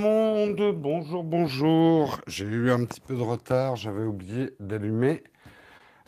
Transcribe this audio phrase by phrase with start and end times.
[0.00, 2.20] monde, bonjour, bonjour.
[2.26, 5.22] J'ai eu un petit peu de retard, j'avais oublié d'allumer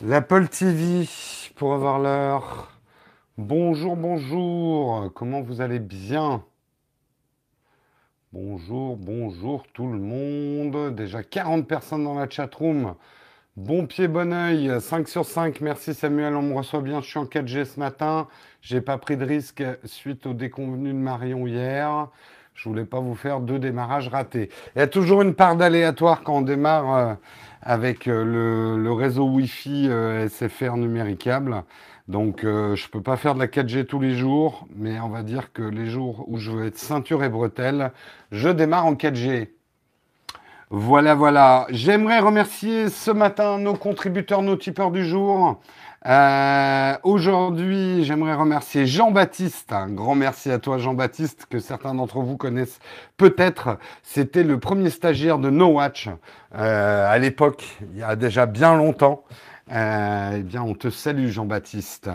[0.01, 1.07] l'Apple TV
[1.55, 2.69] pour avoir l'heure.
[3.37, 6.43] Bonjour, bonjour, comment vous allez bien?
[8.33, 10.93] Bonjour, bonjour tout le monde.
[10.93, 12.95] Déjà 40 personnes dans la chatroom.
[13.55, 15.61] Bon pied, bon oeil, 5 sur 5.
[15.61, 16.99] Merci Samuel, on me reçoit bien.
[16.99, 18.27] Je suis en 4G ce matin.
[18.61, 22.09] J'ai pas pris de risque suite au déconvenu de Marion hier.
[22.57, 24.49] Je voulais pas vous faire deux démarrages ratés.
[24.75, 27.13] Il y a toujours une part d'aléatoire quand on démarre euh,
[27.61, 31.63] avec euh, le, réseau Wi-Fi euh, SFR numéricable.
[32.07, 35.51] Donc je peux pas faire de la 4G tous les jours, mais on va dire
[35.51, 37.91] que les jours où je veux être ceinture et bretelle,
[38.31, 39.49] je démarre en 4G.
[40.69, 41.67] Voilà, voilà.
[41.69, 45.61] J'aimerais remercier ce matin nos contributeurs, nos tipeurs du jour.
[46.07, 49.73] Euh, Aujourd'hui, j'aimerais remercier Jean-Baptiste.
[49.73, 52.79] Un grand merci à toi, Jean-Baptiste, que certains d'entre vous connaissent
[53.17, 53.77] peut-être.
[54.03, 56.07] C'était le premier stagiaire de No Watch
[56.55, 59.25] euh, à l'époque, il y a déjà bien longtemps.
[59.71, 62.09] Euh, eh bien, on te salue, Jean-Baptiste.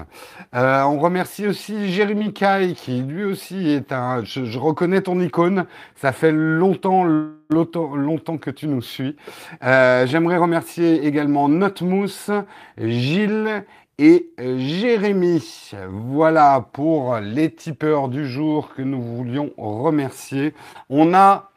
[0.54, 4.24] Euh, on remercie aussi Jérémy Caille, qui lui aussi est un.
[4.24, 5.66] Je, reconnais ton icône.
[5.96, 7.04] Ça fait longtemps,
[7.50, 9.16] longtemps, longtemps que tu nous suis.
[9.62, 12.30] Euh, J'aimerais remercier également Notmousse,
[12.78, 13.64] Gilles
[13.98, 15.70] et Jérémy.
[15.88, 20.54] Voilà pour les tipeurs du jour que nous voulions remercier.
[20.88, 21.50] On a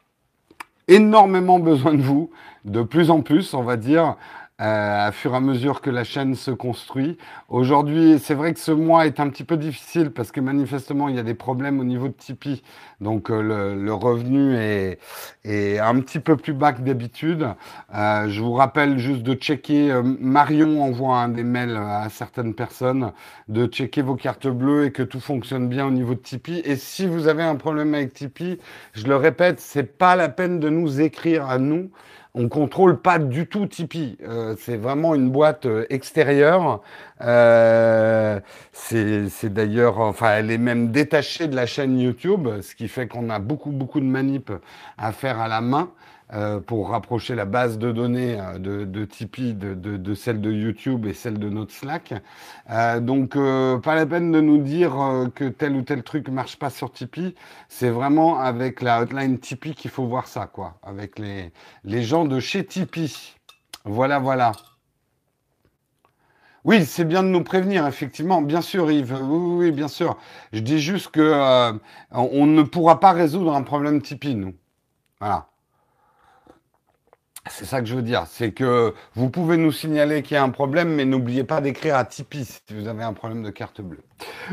[0.87, 2.29] énormément besoin de vous,
[2.65, 4.15] de plus en plus, on va dire
[4.61, 7.17] euh, à fur et à mesure que la chaîne se construit.
[7.49, 11.15] Aujourd'hui, c'est vrai que ce mois est un petit peu difficile parce que manifestement, il
[11.15, 12.63] y a des problèmes au niveau de Tipeee.
[13.01, 14.99] Donc, euh, le, revenu est,
[15.43, 17.47] est, un petit peu plus bas que d'habitude.
[17.93, 22.53] Euh, je vous rappelle juste de checker, euh, Marion envoie un des mails à certaines
[22.53, 23.11] personnes,
[23.49, 26.61] de checker vos cartes bleues et que tout fonctionne bien au niveau de Tipeee.
[26.63, 28.59] Et si vous avez un problème avec Tipeee,
[28.93, 31.91] je le répète, c'est pas la peine de nous écrire à nous
[32.35, 34.17] on contrôle pas du tout Tipeee.
[34.21, 36.81] Euh, c'est vraiment une boîte euh, extérieure.
[37.21, 38.39] Euh,
[38.73, 43.29] c'est d'ailleurs, enfin, elle est même détachée de la chaîne YouTube, ce qui fait qu'on
[43.29, 44.51] a beaucoup beaucoup de manip
[44.97, 45.89] à faire à la main.
[46.33, 50.41] Euh, pour rapprocher la base de données euh, de, de Tipeee de, de, de, celle
[50.41, 52.15] de YouTube et celle de notre Slack.
[52.71, 56.27] Euh, donc, euh, pas la peine de nous dire euh, que tel ou tel truc
[56.29, 57.35] marche pas sur Tipeee.
[57.69, 60.79] C'est vraiment avec la hotline Tipeee qu'il faut voir ça, quoi.
[60.81, 61.51] Avec les,
[61.83, 63.35] les gens de chez Tipeee.
[63.83, 64.53] Voilà, voilà.
[66.63, 68.41] Oui, c'est bien de nous prévenir, effectivement.
[68.41, 69.15] Bien sûr, Yves.
[69.21, 70.17] Oui, oui, bien sûr.
[70.53, 71.71] Je dis juste que
[72.09, 74.55] on ne pourra pas résoudre un problème Tipeee, nous.
[75.19, 75.49] Voilà.
[77.47, 80.43] C'est ça que je veux dire, c'est que vous pouvez nous signaler qu'il y a
[80.43, 83.81] un problème, mais n'oubliez pas d'écrire à Tipeee si vous avez un problème de carte
[83.81, 84.03] bleue.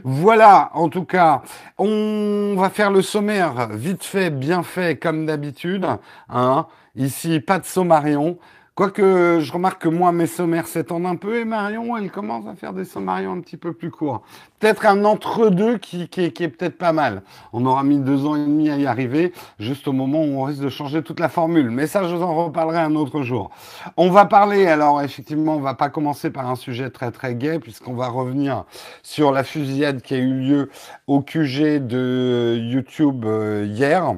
[0.05, 1.43] Voilà, en tout cas,
[1.79, 5.87] on va faire le sommaire vite fait, bien fait, comme d'habitude.
[6.29, 6.67] Hein.
[6.95, 8.39] Ici, pas de sommarion.
[8.75, 12.55] Quoique je remarque que moi, mes sommaires s'étendent un peu et Marion, elle commence à
[12.55, 14.23] faire des sommarions un petit peu plus courts.
[14.61, 17.23] Peut-être un entre-deux qui, qui, qui, est peut-être pas mal.
[17.53, 20.45] On aura mis deux ans et demi à y arriver, juste au moment où on
[20.45, 21.69] risque de changer toute la formule.
[21.69, 23.51] Mais ça, je vous en reparlerai un autre jour.
[23.99, 27.59] On va parler, alors effectivement, on va pas commencer par un sujet très très gai,
[27.59, 28.65] puisqu'on va revenir
[29.03, 30.71] sur la fusillade qui a eu lieu
[31.07, 34.15] au QG de YouTube euh, hier,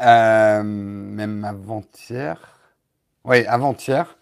[0.00, 2.55] euh, même avant-hier.
[3.26, 4.16] Oui, avant-hier.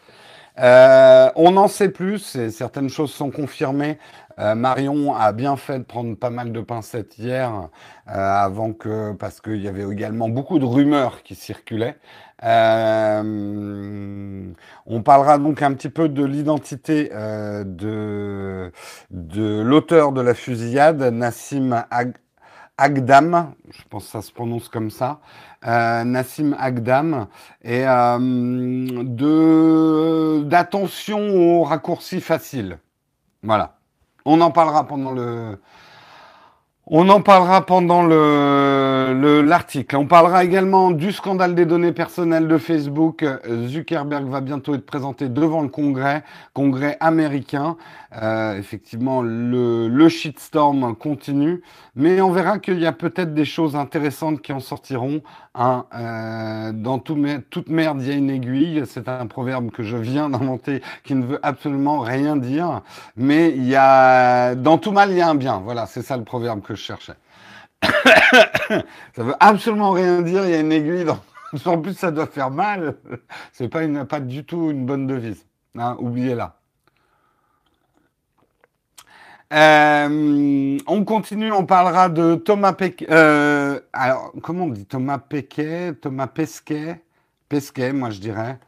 [0.58, 3.98] Euh, on en sait plus certaines choses sont confirmées.
[4.38, 7.68] Euh, Marion a bien fait de prendre pas mal de pincettes hier,
[8.08, 11.98] euh, avant que, parce qu'il y avait également beaucoup de rumeurs qui circulaient.
[14.86, 18.72] On parlera donc un petit peu de l'identité de,
[19.10, 22.14] de l'auteur de la fusillade, Nassim Ag
[22.76, 25.20] Agdam, je pense que ça se prononce comme ça,
[25.66, 27.28] euh, Nassim Agdam,
[27.62, 29.02] et euh,
[30.44, 32.78] d'attention aux raccourcis faciles.
[33.42, 33.76] Voilà.
[34.24, 35.60] On en parlera pendant le,
[36.86, 39.96] on en parlera pendant le l'article.
[39.96, 43.24] On parlera également du scandale des données personnelles de Facebook.
[43.66, 47.76] Zuckerberg va bientôt être présenté devant le Congrès, Congrès américain.
[48.22, 51.62] Euh, effectivement, le, le shitstorm continue,
[51.96, 55.20] mais on verra qu'il y a peut-être des choses intéressantes qui en sortiront.
[55.56, 55.86] Hein.
[55.94, 58.82] Euh, dans toute merde, il y a une aiguille.
[58.86, 62.82] C'est un proverbe que je viens d'inventer qui ne veut absolument rien dire,
[63.16, 65.60] mais il y a dans tout mal, il y a un bien.
[65.64, 67.14] Voilà, c'est ça le proverbe que je cherchais.
[67.82, 70.44] ça veut absolument rien dire.
[70.44, 71.20] Il y a une aiguille dans.
[71.66, 72.96] En plus, ça doit faire mal.
[73.52, 75.46] C'est pas une, pas du tout une bonne devise.
[75.78, 76.56] Hein, Oubliez-la.
[79.52, 83.06] Euh, on continue, on parlera de Thomas Pesquet.
[83.10, 87.04] Euh, alors, comment on dit Thomas Pesquet Thomas Pesquet?
[87.48, 88.58] Pesquet, moi je dirais.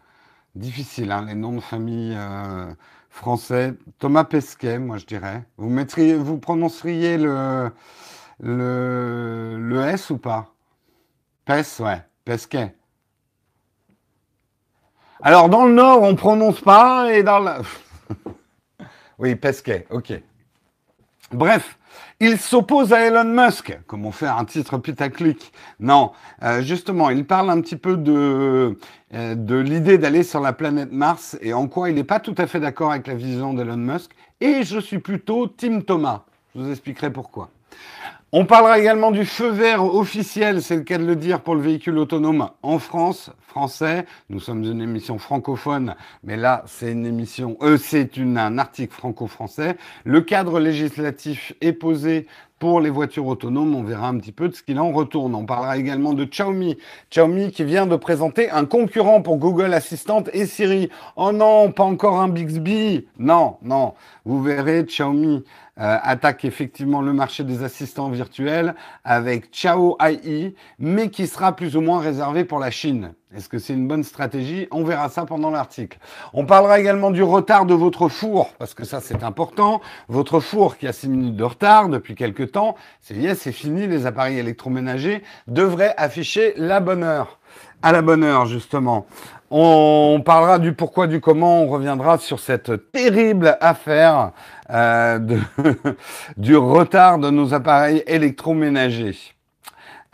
[0.57, 2.73] Difficile, hein, les noms de famille euh,
[3.11, 3.75] français.
[3.99, 5.45] Thomas Pesquet, moi je dirais.
[5.59, 7.71] Vous, mettriez, vous prononceriez le,
[8.41, 10.55] le, le S ou pas?
[11.45, 12.03] Pes, ouais.
[12.25, 12.75] Pesquet.
[15.21, 17.61] Alors, dans le Nord, on prononce pas, et dans la...
[19.19, 20.15] oui, Pesquet, ok.
[21.33, 21.79] Bref,
[22.21, 23.79] il s'oppose à Elon Musk.
[23.87, 26.13] Comment faire un titre putaclic Non,
[26.43, 28.75] euh, justement, il parle un petit peu euh,
[29.13, 32.47] de l'idée d'aller sur la planète Mars et en quoi il n'est pas tout à
[32.47, 34.11] fait d'accord avec la vision d'Elon Musk.
[34.41, 36.23] Et je suis plutôt Tim Thomas.
[36.55, 37.51] Je vous expliquerai pourquoi.
[38.33, 41.61] On parlera également du feu vert officiel, c'est le cas de le dire, pour le
[41.61, 44.05] véhicule autonome en France, français.
[44.29, 49.79] Nous sommes une émission francophone, mais là, c'est une émission, euh, c'est un article franco-français.
[50.05, 52.27] Le cadre législatif est posé
[52.59, 53.75] pour les voitures autonomes.
[53.75, 55.35] On verra un petit peu de ce qu'il en retourne.
[55.35, 56.77] On parlera également de Xiaomi.
[57.11, 60.91] Xiaomi qui vient de présenter un concurrent pour Google Assistant et Siri.
[61.17, 63.07] Oh non, pas encore un Bixby.
[63.19, 63.95] Non, non.
[64.27, 65.45] Vous verrez, Xiaomi
[65.79, 68.75] euh, attaque effectivement le marché des assistants virtuels
[69.05, 73.13] avec Xiao AI, mais qui sera plus ou moins réservé pour la Chine.
[73.35, 74.69] Est-ce que c'est une bonne stratégie?
[74.71, 75.99] On verra ça pendant l'article.
[76.33, 79.83] On parlera également du retard de votre four, parce que ça c'est important.
[80.09, 84.07] Votre four qui a 6 minutes de retard depuis quelques temps, c'est c'est fini, les
[84.07, 87.39] appareils électroménagers devraient afficher la bonne heure.
[87.83, 89.07] À la bonne heure, justement.
[89.51, 94.33] On parlera du pourquoi, du comment, on reviendra sur cette terrible affaire
[94.71, 95.19] euh,
[96.37, 99.36] du retard de nos appareils électroménagers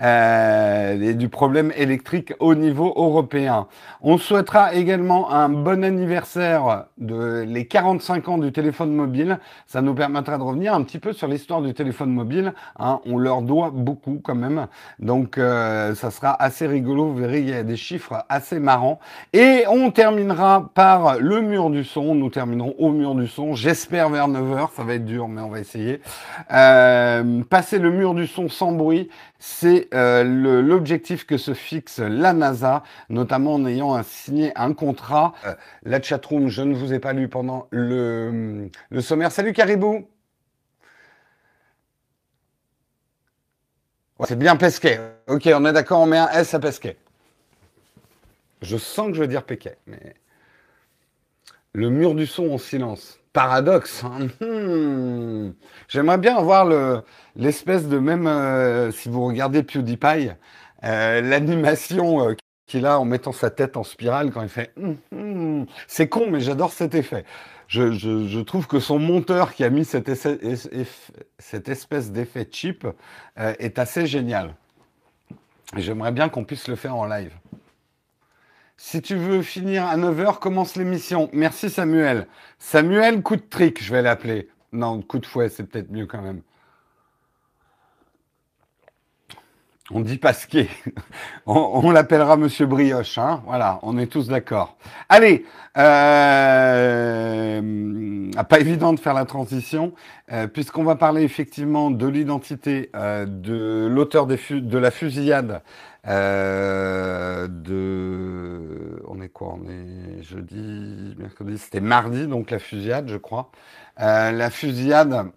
[0.02, 3.66] euh, du problème électrique au niveau européen.
[4.00, 9.38] On souhaitera également un bon anniversaire de les 45 ans du téléphone mobile.
[9.66, 12.52] Ça nous permettra de revenir un petit peu sur l'histoire du téléphone mobile.
[12.78, 13.00] Hein.
[13.06, 14.66] On leur doit beaucoup quand même.
[14.98, 17.06] Donc euh, ça sera assez rigolo.
[17.06, 18.98] Vous verrez, il y a des chiffres assez marrants.
[19.32, 22.14] Et on terminera par le mur du son.
[22.14, 23.54] Nous terminerons au mur du son.
[23.54, 24.70] J'espère vers 9h.
[24.74, 26.00] Ça va être dur, mais on va essayer.
[26.52, 29.08] Euh, passer le mur du son sans bruit,
[29.44, 30.22] c'est euh,
[30.62, 35.34] l'objectif que se fixe la NASA, notamment en ayant signé un contrat.
[35.44, 39.32] Euh, la chatroom, je ne vous ai pas lu pendant le, le sommaire.
[39.32, 40.08] Salut Caribou
[44.24, 45.00] C'est bien Pesquet.
[45.26, 46.96] Ok, on est d'accord, on met un S à Pesquet.
[48.60, 50.14] Je sens que je veux dire Pesquet, mais...
[51.72, 54.04] Le mur du son en silence paradoxe.
[54.40, 55.52] Hmm.
[55.88, 56.66] J'aimerais bien avoir
[57.36, 60.30] l'espèce de même, euh, si vous regardez PewDiePie,
[60.84, 62.34] euh, l'animation euh,
[62.66, 64.72] qu'il a en mettant sa tête en spirale quand il fait.
[64.76, 65.66] Hmm, hmm.
[65.86, 67.24] C'est con, mais j'adore cet effet.
[67.68, 70.68] Je, trouve que son monteur qui a mis cette espèce
[72.12, 72.86] d'effet cheap
[73.36, 74.54] est assez génial.
[75.78, 77.32] J'aimerais bien qu'on puisse le faire en live.
[78.84, 81.30] Si tu veux finir à 9h, commence l'émission.
[81.32, 82.26] Merci Samuel.
[82.58, 84.48] Samuel, coup de trick, je vais l'appeler.
[84.72, 86.42] Non, coup de fouet, c'est peut-être mieux quand même.
[89.92, 90.68] On dit Pasquier.
[91.46, 93.18] on, on l'appellera Monsieur Brioche.
[93.18, 94.76] Hein voilà, on est tous d'accord.
[95.08, 95.46] Allez,
[95.78, 97.62] euh,
[98.36, 99.92] ah, pas évident de faire la transition,
[100.32, 105.62] euh, puisqu'on va parler effectivement de l'identité euh, de l'auteur de la fusillade
[106.08, 111.58] euh, de, on est quoi On est jeudi, mercredi.
[111.58, 113.50] C'était mardi, donc la fusillade, je crois.
[114.00, 115.30] Euh, la fusillade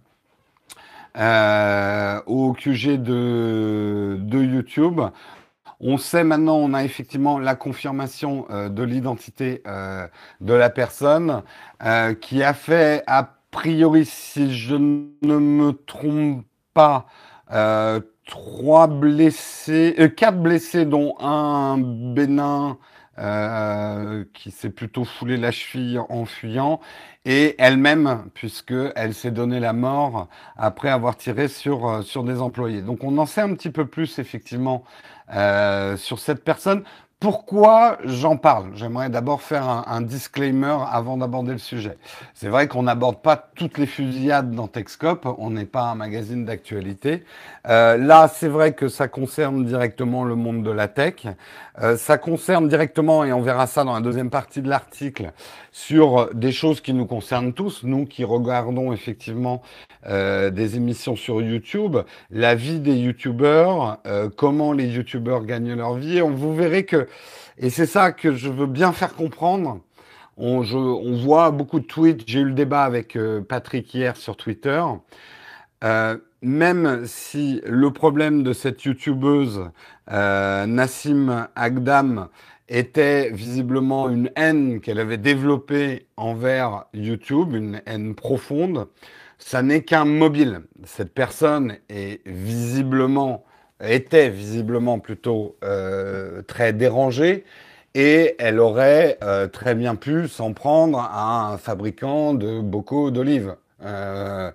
[1.16, 5.00] euh, au QG de, de YouTube.
[5.78, 9.62] On sait maintenant, on a effectivement la confirmation de l'identité
[10.40, 11.42] de la personne
[12.22, 17.06] qui a fait, a priori, si je ne me trompe pas,
[18.26, 22.78] trois blessés, euh, quatre blessés, dont un bénin
[23.18, 26.80] euh, qui s'est plutôt foulé la cheville en fuyant,
[27.24, 32.82] et elle-même, puisqu'elle s'est donné la mort après avoir tiré sur, euh, sur des employés.
[32.82, 34.84] Donc on en sait un petit peu plus, effectivement,
[35.96, 36.84] sur cette personne.
[37.18, 38.72] Pourquoi j'en parle?
[38.74, 41.96] J'aimerais d'abord faire un, disclaimer avant d'aborder le sujet.
[42.34, 46.44] C'est vrai qu'on n'aborde pas toutes les fusillades dans Techscope, on n'est pas un magazine
[46.44, 47.24] d'actualité.
[47.68, 51.26] Euh, là, c'est vrai que ça concerne directement le monde de la tech.
[51.82, 55.32] Euh, ça concerne directement, et on verra ça dans la deuxième partie de l'article,
[55.72, 59.62] sur des choses qui nous concernent tous, nous qui regardons effectivement
[60.06, 61.98] euh, des émissions sur YouTube,
[62.30, 66.22] la vie des YouTubeurs, euh, comment les YouTubeurs gagnent leur vie.
[66.22, 67.08] On vous verrez que,
[67.58, 69.80] et c'est ça que je veux bien faire comprendre,
[70.36, 72.24] on, voit beaucoup de tweets.
[72.26, 74.82] J'ai eu le débat avec euh, Patrick hier sur Twitter.
[75.84, 79.70] Euh, même si le problème de cette youtubeuse
[80.08, 82.28] Nassim Agdam
[82.68, 88.88] était visiblement une haine qu'elle avait développée envers YouTube, une haine profonde,
[89.38, 90.62] ça n'est qu'un mobile.
[90.84, 92.20] Cette personne était
[94.30, 97.44] visiblement plutôt euh, très dérangée
[97.94, 103.56] et elle aurait euh, très bien pu s'en prendre à un fabricant de bocaux d'olives.
[103.82, 104.50] Euh,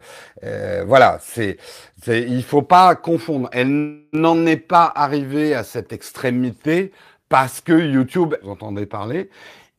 [0.86, 1.58] voilà, c'est,
[2.08, 3.50] il faut pas confondre.
[3.52, 6.92] Elle n'en est pas arrivée à cette extrémité
[7.30, 9.30] parce que YouTube, vous entendez parler,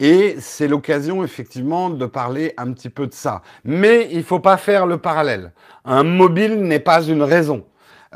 [0.00, 3.42] et c'est l'occasion effectivement de parler un petit peu de ça.
[3.64, 5.52] Mais il faut pas faire le parallèle.
[5.84, 7.64] Un mobile n'est pas une raison.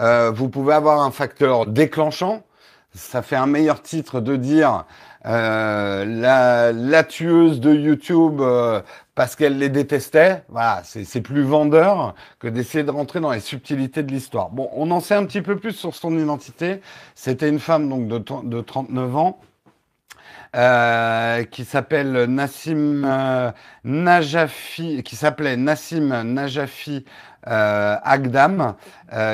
[0.01, 2.43] Euh, vous pouvez avoir un facteur déclenchant.
[2.93, 4.85] Ça fait un meilleur titre de dire
[5.27, 8.81] euh, la, la, tueuse de YouTube euh,
[9.17, 10.45] parce qu'elle les détestait.
[10.49, 14.51] Voilà, c'est plus vendeur que d'essayer de rentrer dans les subtilités de l'histoire.
[14.51, 16.81] Bon, on en sait un petit peu plus sur son identité.
[17.17, 19.41] C'était une femme donc de, de 39 ans
[20.55, 23.51] euh, qui s'appelle Nassim euh,
[23.85, 27.05] Najafi, qui s'appelait Nassim Najafi
[27.49, 28.75] euh, Agdam,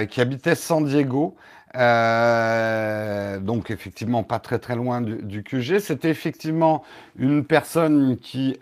[0.09, 1.37] qui habitait San Diego.
[1.75, 5.79] Donc effectivement pas très très loin du, QG.
[5.79, 6.83] C'était effectivement
[7.17, 8.59] une personne qui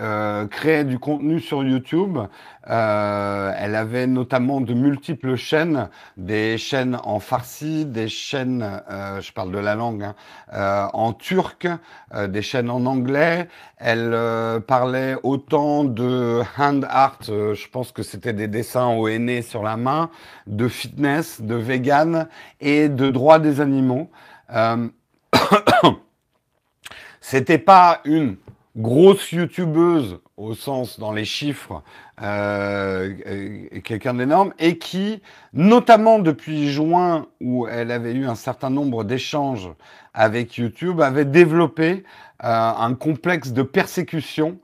[0.50, 2.19] créait du contenu sur YouTube
[2.71, 9.33] euh, elle avait notamment de multiples chaînes, des chaînes en farsi, des chaînes, euh, je
[9.33, 10.15] parle de la langue, hein,
[10.53, 11.67] euh, en turc,
[12.15, 13.49] euh, des chaînes en anglais.
[13.77, 19.43] Elle euh, parlait autant de hand art, je pense que c'était des dessins au henné
[19.43, 20.11] sur la main,
[20.47, 22.29] de fitness, de vegan
[22.61, 24.11] et de droits des animaux.
[27.21, 28.37] C'était pas une
[28.77, 31.83] grosse youtubeuse au sens dans les chiffres,
[32.23, 35.23] euh, euh, quelqu'un d'énorme, et qui,
[35.53, 39.71] notamment depuis juin, où elle avait eu un certain nombre d'échanges
[40.15, 42.05] avec YouTube, avait développé
[42.45, 44.59] euh, un complexe de persécution.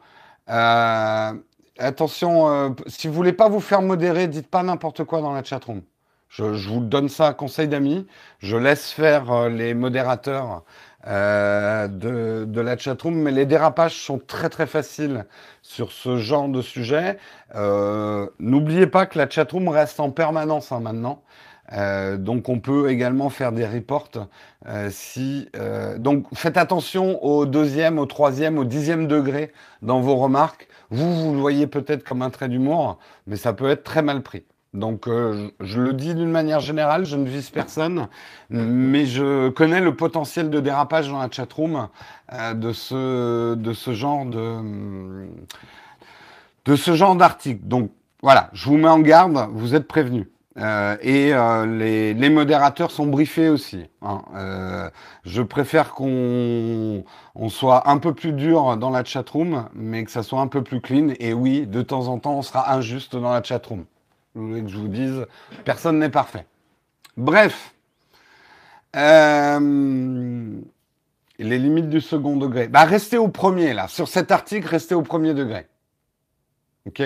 [1.78, 5.82] Attention, si vous voulez pas vous faire modérer, dites pas n'importe quoi dans la chatroom.
[6.28, 8.06] Je, je vous donne ça à conseil d'amis.
[8.38, 10.62] Je laisse faire les modérateurs
[11.06, 15.24] euh, de, de, la chatroom, mais les dérapages sont très très faciles
[15.62, 17.18] sur ce genre de sujet.
[17.54, 21.22] Euh, N'oubliez pas que la chatroom reste en permanence hein, maintenant.
[21.72, 24.10] Euh, donc on peut également faire des reports
[24.90, 25.48] si
[25.98, 30.68] donc faites attention au deuxième, au troisième, au dixième degré dans vos remarques.
[30.90, 34.22] Vous vous le voyez peut-être comme un trait d'humour, mais ça peut être très mal
[34.22, 34.44] pris.
[34.76, 38.08] Donc, euh, je le dis d'une manière générale, je ne vise personne,
[38.50, 41.88] mais je connais le potentiel de dérapage dans la chatroom
[42.32, 45.24] euh, de ce genre de
[47.16, 47.60] d'article.
[47.64, 47.90] Donc,
[48.22, 50.26] voilà, je vous mets en garde, vous êtes prévenus.
[50.58, 51.32] Euh, et
[52.14, 53.84] les, modérateurs sont briefés aussi.
[54.02, 54.90] Hein.
[55.24, 57.02] Je préfère qu'on
[57.34, 60.62] on soit un peu plus dur dans la chatroom, mais que ça soit un peu
[60.62, 61.14] plus clean.
[61.18, 63.86] Et oui, de temps en temps, on sera injuste dans la chatroom.
[64.36, 65.26] Vous voulez que je vous dise,
[65.64, 66.44] personne n'est parfait.
[67.16, 67.74] Bref,
[68.94, 70.50] euh,
[71.38, 72.68] les limites du second degré.
[72.68, 73.88] Bah, restez au premier, là.
[73.88, 75.66] Sur cet article, restez au premier degré.
[76.86, 77.02] OK?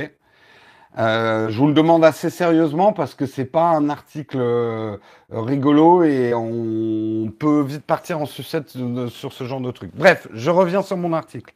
[0.98, 4.96] Euh, je vous le demande assez sérieusement parce que c'est pas un article euh,
[5.30, 8.70] rigolo et on peut vite partir en sucette
[9.08, 9.92] sur ce genre de truc.
[9.94, 11.54] Bref, je reviens sur mon article.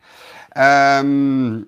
[0.56, 1.64] Euh,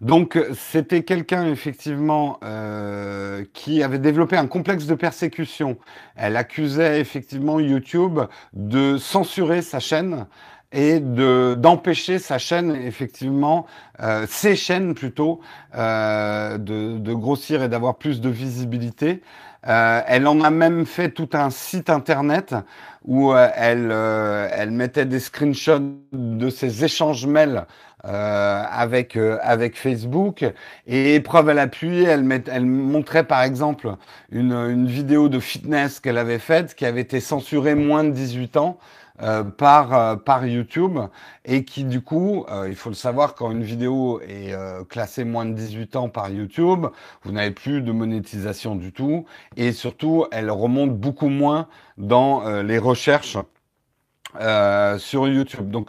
[0.00, 5.76] donc c'était quelqu'un effectivement euh, qui avait développé un complexe de persécution.
[6.16, 8.20] Elle accusait effectivement YouTube
[8.54, 10.26] de censurer sa chaîne
[10.72, 13.66] et de d'empêcher sa chaîne effectivement
[14.00, 15.40] euh, ses chaînes plutôt
[15.74, 19.20] euh, de, grossir et d'avoir plus de visibilité.
[19.66, 22.54] Euh, elle en a même fait tout un site internet
[23.04, 25.80] où euh, elle euh, elle mettait des screenshots
[26.12, 27.66] de ses échanges mails
[28.04, 30.44] euh, avec euh, avec Facebook
[30.86, 33.94] et preuve à l'appui, elle, met, elle montrait par exemple
[34.30, 38.56] une, une vidéo de fitness qu'elle avait faite qui avait été censurée moins de 18
[38.56, 38.78] ans.
[39.22, 40.98] Euh, par euh, par YouTube
[41.44, 44.54] et qui du coup, euh, il faut le savoir, quand une vidéo est
[44.88, 46.86] classée moins de 18 ans par YouTube,
[47.22, 49.26] vous n'avez plus de monétisation du tout
[49.56, 53.36] et surtout, elle remonte beaucoup moins dans les recherches
[54.98, 55.70] sur YouTube.
[55.70, 55.88] Donc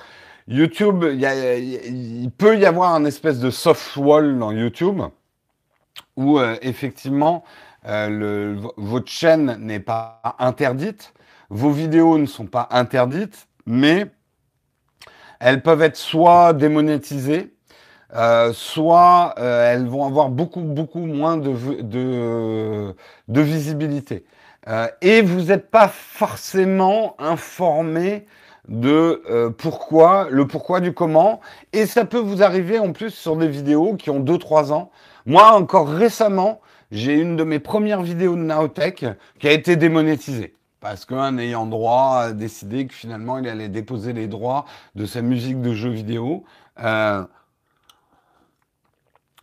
[0.51, 5.01] YouTube, il peut y avoir un espèce de soft wall dans YouTube
[6.17, 7.45] où euh, effectivement
[7.87, 11.13] euh, votre chaîne n'est pas interdite,
[11.49, 14.07] vos vidéos ne sont pas interdites, mais
[15.39, 17.53] elles peuvent être soit démonétisées,
[18.13, 22.93] euh, soit elles vont avoir beaucoup, beaucoup moins de,
[23.29, 24.25] visibilité.
[25.01, 28.25] Et vous n'êtes pas forcément informé
[28.71, 31.41] de pourquoi, le pourquoi du comment.
[31.73, 34.89] Et ça peut vous arriver en plus sur des vidéos qui ont 2-3 ans.
[35.25, 36.61] Moi, encore récemment,
[36.91, 39.05] j'ai une de mes premières vidéos de Naotech
[39.39, 40.55] qui a été démonétisée.
[40.81, 45.21] Parce qu'un ayant droit a décidé que finalement il allait déposer les droits de sa
[45.21, 46.43] musique de jeux vidéo.
[46.83, 47.23] Euh,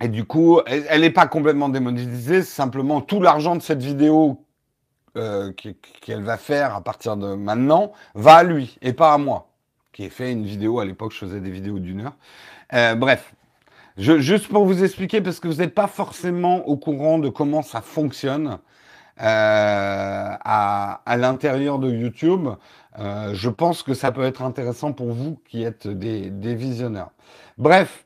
[0.01, 4.45] et du coup, elle n'est pas complètement démonétisée, c'est simplement tout l'argent de cette vidéo
[5.19, 5.53] euh,
[6.01, 9.49] qu'elle va faire à partir de maintenant va à lui et pas à moi,
[9.93, 12.17] qui ai fait une vidéo à l'époque, je faisais des vidéos d'une heure.
[12.73, 13.35] Euh, bref,
[13.97, 17.81] juste pour vous expliquer, parce que vous n'êtes pas forcément au courant de comment ça
[17.81, 18.59] fonctionne
[19.21, 22.49] euh, à, l'intérieur de YouTube,
[22.97, 27.11] je pense que ça peut être intéressant pour vous qui êtes des visionneurs.
[27.57, 28.05] Bref,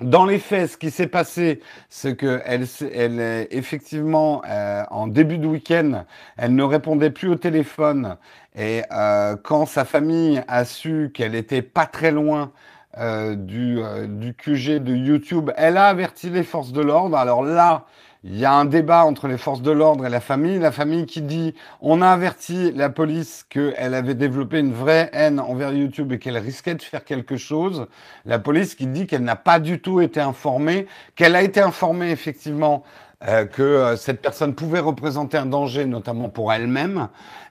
[0.00, 5.38] dans les faits, ce qui s'est passé, c'est que elle, elle effectivement, euh, en début
[5.38, 6.04] de week-end,
[6.36, 8.16] elle ne répondait plus au téléphone.
[8.54, 12.52] Et euh, quand sa famille a su qu'elle était pas très loin
[12.98, 17.16] euh, du, du QG de YouTube, elle a averti les forces de l'ordre.
[17.16, 17.86] Alors là,
[18.28, 20.58] il y a un débat entre les forces de l'ordre et la famille.
[20.58, 25.38] La famille qui dit on a averti la police qu'elle avait développé une vraie haine
[25.38, 27.86] envers YouTube et qu'elle risquait de faire quelque chose.
[28.24, 32.10] La police qui dit qu'elle n'a pas du tout été informée, qu'elle a été informée
[32.10, 32.82] effectivement
[33.28, 37.08] euh, que euh, cette personne pouvait représenter un danger, notamment pour elle-même.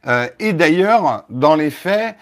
[0.08, 2.18] Euh, et d'ailleurs, dans les faits,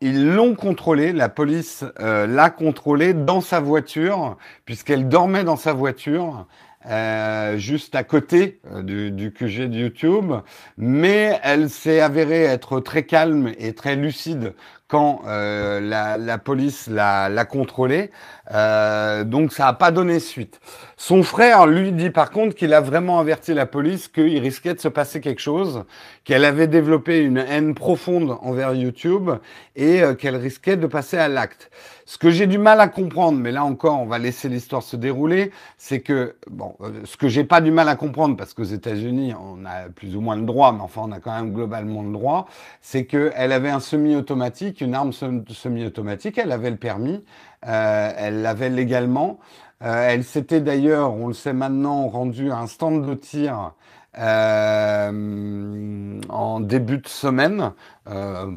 [0.00, 6.48] ils l'ont contrôlée, la police l'a contrôlée dans sa voiture, puisqu'elle dormait dans sa voiture.
[6.86, 10.32] Euh, juste à côté euh, du, du, QG de YouTube,
[10.76, 14.54] mais elle s'est avérée être très calme et très lucide
[14.92, 18.10] quand euh, la, la, police l'a contrôlée.
[18.52, 20.60] Euh, donc ça n'a pas donné suite.
[20.98, 24.80] Son frère lui dit par contre qu'il a vraiment averti la police qu'il risquait de
[24.80, 25.84] se passer quelque chose,
[26.24, 29.30] qu'elle avait développé une haine profonde envers YouTube
[29.76, 31.70] et euh, qu'elle risquait de passer à l'acte.
[32.04, 34.96] Ce que j'ai du mal à comprendre, mais là encore, on va laisser l'histoire se
[34.96, 38.64] dérouler, c'est que, bon, euh, ce que j'ai pas du mal à comprendre, parce qu'aux
[38.64, 42.02] États-Unis, on a plus ou moins le droit, mais enfin, on a quand même globalement
[42.02, 42.46] le droit,
[42.80, 47.24] c'est qu'elle avait un semi-automatique, une arme semi-automatique, elle avait le permis,
[47.66, 49.38] euh, elle l'avait légalement.
[49.82, 53.72] Euh, elle s'était d'ailleurs, on le sait maintenant, rendue à un stand de tir
[54.18, 57.72] euh, en début de semaine,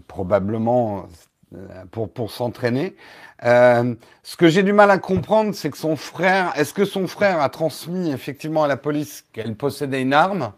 [0.08, 1.06] probablement
[1.92, 2.96] pour, pour s'entraîner.
[3.42, 7.42] Ce que j'ai du mal à comprendre, c'est que son frère, est-ce que son frère
[7.42, 10.52] a transmis effectivement à la police qu'elle possédait une arme?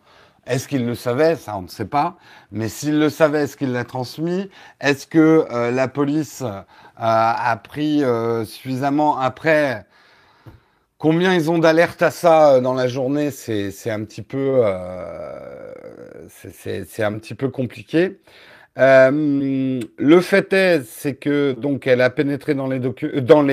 [0.47, 1.35] Est-ce qu'il le savait?
[1.35, 2.17] Ça, on ne sait pas.
[2.51, 4.49] Mais s'il le savait, est-ce qu'il l'a transmis?
[4.79, 6.61] Est-ce que euh, la police euh,
[6.95, 9.85] a pris euh, suffisamment après?
[10.97, 13.29] Combien ils ont d'alerte à ça dans la journée?
[13.31, 14.63] C'est un petit peu,
[17.49, 18.19] compliqué.
[18.77, 23.43] Le fait est, c'est que donc elle a pénétré dans les dans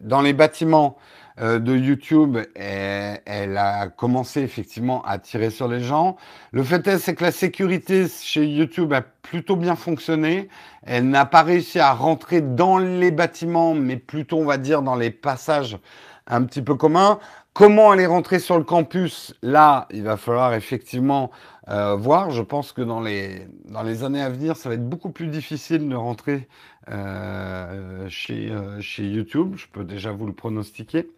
[0.00, 0.96] dans les bâtiments
[1.40, 6.16] euh, de YouTube elle a commencé effectivement à tirer sur les gens.
[6.52, 10.48] Le fait est, c'est que la sécurité chez YouTube a plutôt bien fonctionné.
[10.84, 14.96] Elle n'a pas réussi à rentrer dans les bâtiments, mais plutôt, on va dire, dans
[14.96, 15.78] les passages
[16.26, 17.18] un petit peu communs.
[17.52, 19.32] Comment elle est rentrée sur le campus?
[19.40, 21.30] Là, il va falloir effectivement
[21.68, 22.30] euh, voir.
[22.30, 25.28] Je pense que dans les, dans les années à venir, ça va être beaucoup plus
[25.28, 26.48] difficile de rentrer
[26.90, 29.54] euh, chez, euh, chez YouTube.
[29.56, 31.08] Je peux déjà vous le pronostiquer.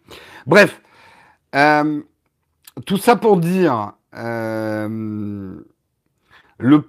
[0.47, 0.81] Bref,
[1.55, 2.01] euh,
[2.85, 5.55] tout ça pour dire euh,
[6.59, 6.85] le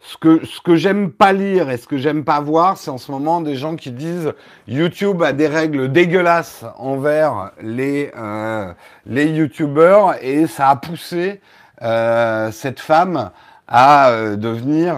[0.00, 2.98] ce que, ce que j'aime pas lire et ce que j'aime pas voir, c'est en
[2.98, 4.34] ce moment des gens qui disent
[4.68, 8.72] YouTube a des règles dégueulasses envers les, euh,
[9.06, 11.40] les YouTubeurs et ça a poussé
[11.80, 13.30] cette femme
[13.66, 14.96] à devenir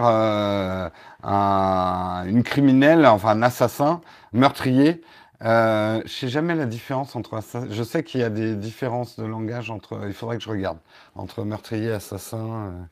[1.23, 4.01] un, une criminelle, enfin un assassin,
[4.33, 5.01] meurtrier.
[5.43, 9.25] Euh, je sais jamais la différence entre Je sais qu'il y a des différences de
[9.25, 10.01] langage entre.
[10.07, 10.79] Il faudrait que je regarde
[11.15, 12.71] entre meurtrier assassin.
[12.73, 12.83] Euh.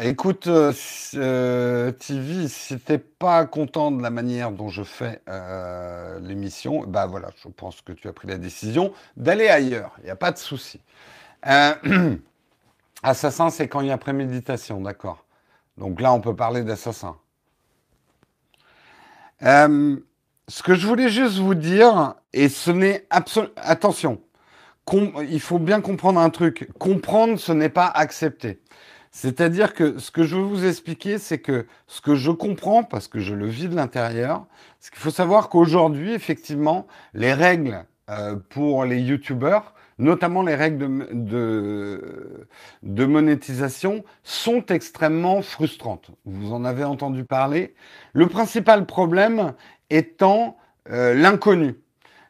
[0.00, 6.82] Écoute, euh, TV, si t'es pas content de la manière dont je fais euh, l'émission,
[6.84, 9.94] bah voilà, je pense que tu as pris la décision d'aller ailleurs.
[10.00, 10.80] Il n'y a pas de souci.
[11.46, 11.74] Euh,
[13.04, 15.24] assassin, c'est quand il y a préméditation, d'accord.
[15.78, 17.16] Donc là, on peut parler d'assassin.
[19.42, 19.96] Euh,
[20.48, 23.52] ce que je voulais juste vous dire, et ce n'est absolument...
[23.56, 24.20] Attention,
[25.28, 26.68] il faut bien comprendre un truc.
[26.78, 28.60] Comprendre, ce n'est pas accepter.
[29.10, 33.06] C'est-à-dire que ce que je veux vous expliquer, c'est que ce que je comprends, parce
[33.06, 34.46] que je le vis de l'intérieur,
[34.80, 41.06] c'est qu'il faut savoir qu'aujourd'hui, effectivement, les règles euh, pour les youtubeurs, notamment les règles
[41.12, 42.26] de,
[42.82, 46.10] monétisation, sont extrêmement frustrantes.
[46.24, 47.74] Vous en avez entendu parler.
[48.12, 49.54] Le principal problème
[49.90, 50.56] étant
[50.90, 51.76] euh, l'inconnu.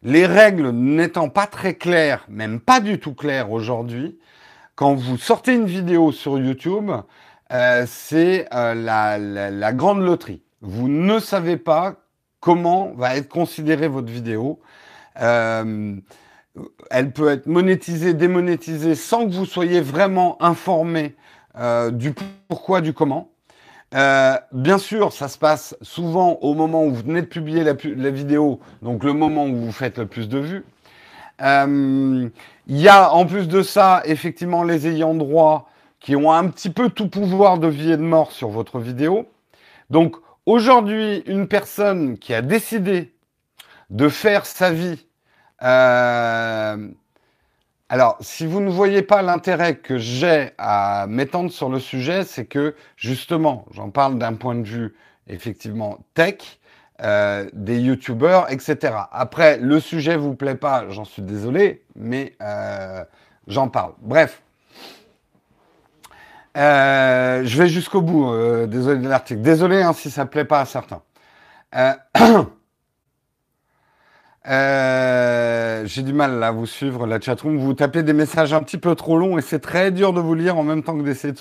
[0.03, 4.19] Les règles n'étant pas très claires, même pas du tout claires aujourd'hui,
[4.75, 6.91] quand vous sortez une vidéo sur YouTube,
[7.53, 10.43] euh, c'est euh, la, grande loterie.
[10.61, 11.95] Vous ne savez pas
[12.41, 14.61] comment va être considérée votre vidéo.
[16.91, 21.15] Elle peut être monétisée, démonétisée, sans que vous soyez vraiment informé
[21.93, 22.15] du
[22.49, 23.31] pourquoi, du comment.
[23.93, 28.11] bien sûr, ça se passe souvent au moment où vous venez de publier la, la
[28.11, 30.65] vidéo, donc le moment où vous faites le plus de vues.
[31.43, 32.29] Euh,
[32.67, 35.69] il y a en plus de ça, effectivement, les ayants droit
[36.01, 39.27] qui ont un petit peu tout pouvoir de vie et de mort sur votre vidéo.
[39.91, 43.15] Donc aujourd'hui, une personne qui a décidé
[43.91, 45.07] de faire sa vie.
[45.63, 46.89] Euh,
[47.89, 52.47] alors, si vous ne voyez pas l'intérêt que j'ai à m'étendre sur le sujet, c'est
[52.47, 54.95] que justement, j'en parle d'un point de vue
[55.29, 56.59] effectivement tech,
[57.03, 58.95] euh, des youtubeurs, etc.
[59.13, 63.05] Après, le sujet vous plaît pas, j'en suis désolé, mais euh,
[63.47, 63.93] j'en parle.
[64.01, 64.43] Bref.
[66.57, 68.33] Je vais jusqu'au bout,
[68.67, 69.41] désolé de l'article.
[69.43, 71.03] Désolé hein, si ça plaît pas à certains.
[74.47, 77.57] J'ai du mal à vous suivre la chatroom.
[77.57, 80.35] Vous tapez des messages un petit peu trop longs et c'est très dur de vous
[80.35, 81.39] lire en même temps que d'essayer de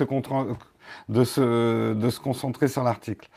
[2.10, 3.28] se concentrer sur l'article.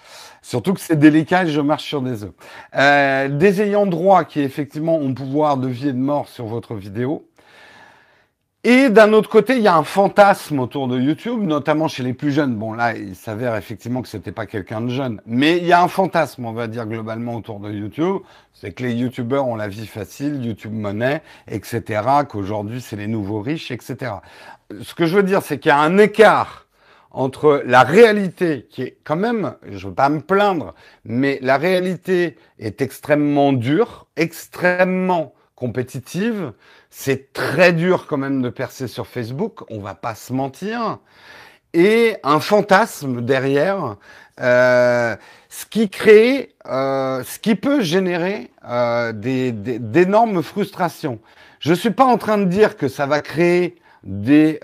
[0.42, 2.32] Surtout que c'est délicat et je marche sur des œufs.
[2.76, 6.74] Euh, des ayants droit qui effectivement ont pouvoir de vie et de mort sur votre
[6.74, 7.28] vidéo.
[8.68, 12.14] Et d'un autre côté, il y a un fantasme autour de YouTube, notamment chez les
[12.14, 12.56] plus jeunes.
[12.56, 15.80] Bon, là, il s'avère effectivement que c'était pas quelqu'un de jeune, mais il y a
[15.80, 19.68] un fantasme, on va dire globalement autour de YouTube, c'est que les YouTubeurs ont la
[19.68, 22.02] vie facile, YouTube monnaie, etc.
[22.28, 24.14] Qu'aujourd'hui c'est les nouveaux riches, etc.
[24.82, 26.66] Ce que je veux dire, c'est qu'il y a un écart
[27.12, 30.74] entre la réalité qui est quand même, je veux pas me plaindre,
[31.04, 36.52] mais la réalité est extrêmement dure, extrêmement compétitive.
[36.90, 40.98] C'est très dur quand même de percer sur Facebook, on va pas se mentir.
[41.74, 43.96] Et un fantasme derrière,
[44.40, 45.16] euh,
[45.48, 51.18] ce qui crée, euh, ce qui peut générer euh, d'énormes frustrations.
[51.58, 54.60] Je suis pas en train de dire que ça va créer des,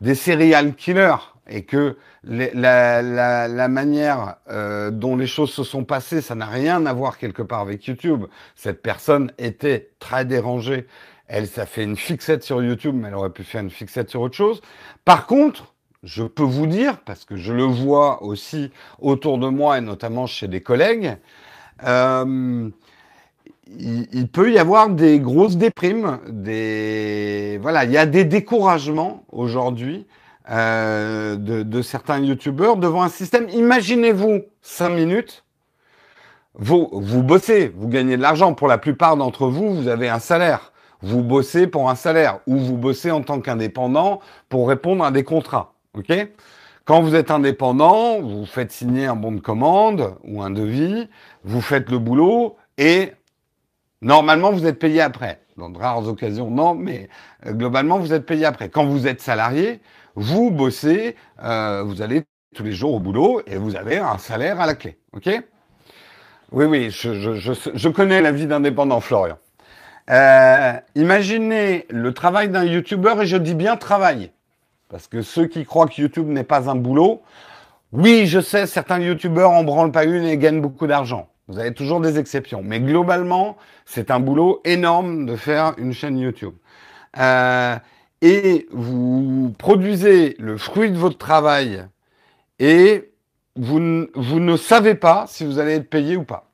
[0.00, 1.16] des serial killers
[1.48, 6.92] et que la, manière euh, dont les choses se sont passées, ça n'a rien à
[6.92, 8.24] voir quelque part avec YouTube.
[8.54, 10.86] Cette personne était très dérangée.
[11.26, 14.22] Elle, ça fait une fixette sur YouTube, mais elle aurait pu faire une fixette sur
[14.22, 14.60] autre chose.
[15.04, 19.78] Par contre, je peux vous dire, parce que je le vois aussi autour de moi
[19.78, 21.16] et notamment chez des collègues,
[21.84, 22.70] euh,
[23.78, 30.06] il, peut y avoir des grosses déprimes, des voilà, il y a des découragements aujourd'hui
[30.50, 33.48] euh, de, certains youtubeurs devant un système.
[33.50, 35.44] Imaginez-vous cinq minutes,
[36.54, 38.54] vous vous bossez, vous gagnez de l'argent.
[38.54, 40.72] Pour la plupart d'entre vous, vous avez un salaire.
[41.00, 45.22] Vous bossez pour un salaire ou vous bossez en tant qu'indépendant pour répondre à des
[45.22, 45.74] contrats.
[45.94, 46.12] Ok?
[46.84, 51.08] Quand vous êtes indépendant, vous faites signer un bon de commande ou un devis,
[51.44, 53.12] vous faites le boulot et
[54.00, 55.40] Normalement, vous êtes payé après.
[55.56, 57.08] Dans de rares occasions, non, mais
[57.46, 58.68] euh, globalement, vous êtes payé après.
[58.68, 59.80] Quand vous êtes salarié,
[60.18, 64.60] vous bossez, euh, vous allez tous les jours au boulot et vous avez un salaire
[64.60, 64.98] à la clé.
[65.12, 65.28] OK?
[66.50, 69.38] Oui, oui, je, connais la vie d'indépendant, Florian.
[70.10, 74.32] Euh, imaginez le travail d'un YouTuber, et je dis bien travail.
[74.88, 77.22] Parce que ceux qui croient que YouTube n'est pas un boulot,
[77.92, 81.28] oui, je sais, certains YouTubeurs en branlent pas une et gagnent beaucoup d'argent.
[81.46, 82.62] Vous avez toujours des exceptions.
[82.64, 86.54] Mais globalement, c'est un boulot énorme de faire une chaîne YouTube.
[87.18, 87.76] Euh,
[88.22, 91.84] et vous produisez le fruit de votre travail
[92.58, 93.12] et
[93.56, 96.50] vous, ne savez pas si vous allez être payé ou pas.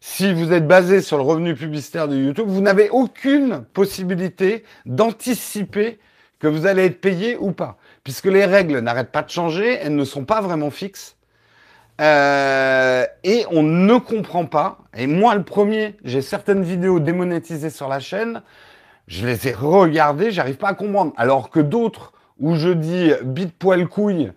[0.00, 5.98] Si vous êtes basé sur le revenu publicitaire de YouTube, vous n'avez aucune possibilité d'anticiper
[6.38, 7.78] que vous allez être payé ou pas.
[8.04, 11.16] Puisque les règles n'arrêtent pas de changer, elles ne sont pas vraiment fixes.
[12.00, 14.78] Euh, et on ne comprend pas.
[14.96, 18.42] Et moi, le premier, j'ai certaines vidéos démonétisées sur la chaîne.
[19.06, 21.12] Je les ai regardées, j'arrive pas à comprendre.
[21.16, 24.32] Alors que d'autres, où je dis bite poil couille,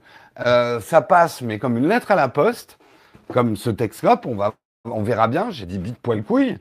[0.45, 2.77] euh, ça passe, mais comme une lettre à la poste,
[3.33, 4.37] comme ce texte-là, on
[4.85, 5.49] on verra bien.
[5.51, 6.57] J'ai dit bite poil couille.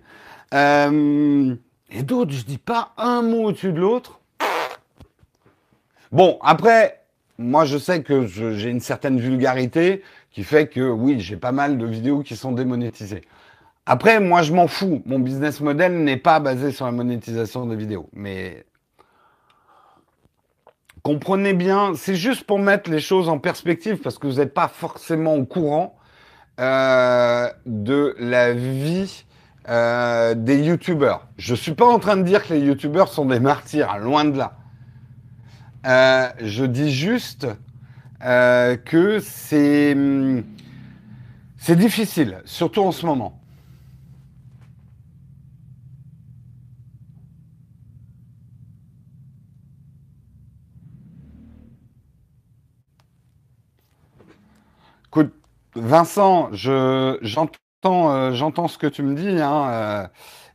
[0.54, 1.54] Euh,
[1.90, 4.20] et d'autres, je dis pas un mot au-dessus de l'autre.
[6.10, 7.02] Bon, après,
[7.38, 11.78] moi, je sais que j'ai une certaine vulgarité qui fait que oui, j'ai pas mal
[11.78, 13.22] de vidéos qui sont démonétisées.
[13.90, 15.00] Après, moi, je m'en fous.
[15.06, 18.10] Mon business model n'est pas basé sur la monétisation des vidéos.
[18.12, 18.66] Mais
[21.02, 24.68] comprenez bien, c'est juste pour mettre les choses en perspective parce que vous n'êtes pas
[24.68, 25.96] forcément au courant
[26.60, 29.24] euh, de la vie
[29.70, 31.26] euh, des youtubeurs.
[31.38, 34.36] Je suis pas en train de dire que les youtubeurs sont des martyrs, loin de
[34.36, 34.58] là.
[35.86, 37.46] Euh, je dis juste
[38.20, 39.96] que c'est
[41.56, 43.37] c'est difficile, surtout en ce moment.
[55.10, 55.32] Écoute,
[55.74, 60.06] Vincent, euh, j'entends ce que tu me dis, hein, euh,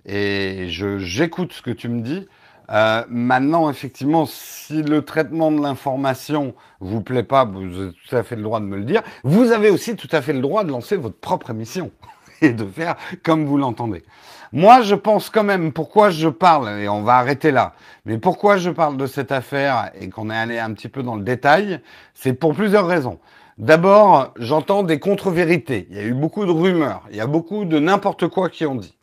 [0.05, 2.27] et j'écoute ce que tu me dis.
[2.69, 8.21] Euh, maintenant, effectivement, si le traitement de l'information vous plaît pas, vous avez tout à
[8.21, 9.01] fait le droit de me le dire.
[9.23, 11.89] Vous avez aussi tout à fait le droit de lancer votre propre émission
[12.41, 14.03] et de faire comme vous l'entendez.
[14.51, 17.73] Moi, je pense quand même, pourquoi je parle, et on va arrêter là,
[18.05, 21.15] mais pourquoi je parle de cette affaire et qu'on est allé un petit peu dans
[21.15, 21.81] le détail,
[22.13, 23.17] c'est pour plusieurs raisons.
[23.57, 25.87] D'abord, j'entends des contre-vérités.
[25.91, 27.03] Il y a eu beaucoup de rumeurs.
[27.11, 28.97] Il y a beaucoup de n'importe quoi qui ont dit.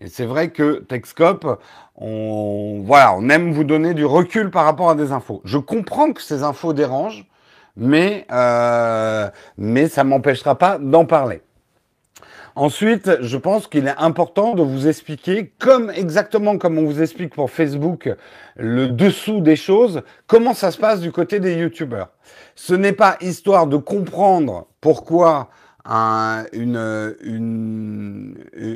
[0.00, 1.60] Et c'est vrai que Texcope,
[1.96, 5.40] on, voilà, on aime vous donner du recul par rapport à des infos.
[5.44, 7.26] Je comprends que ces infos dérangent,
[7.76, 11.42] mais, euh, mais ça m'empêchera pas d'en parler.
[12.54, 17.34] Ensuite, je pense qu'il est important de vous expliquer, comme exactement comme on vous explique
[17.34, 18.10] pour Facebook,
[18.56, 22.10] le dessous des choses, comment ça se passe du côté des youtubeurs.
[22.54, 25.48] Ce n'est pas histoire de comprendre pourquoi
[25.84, 28.34] un, une, une,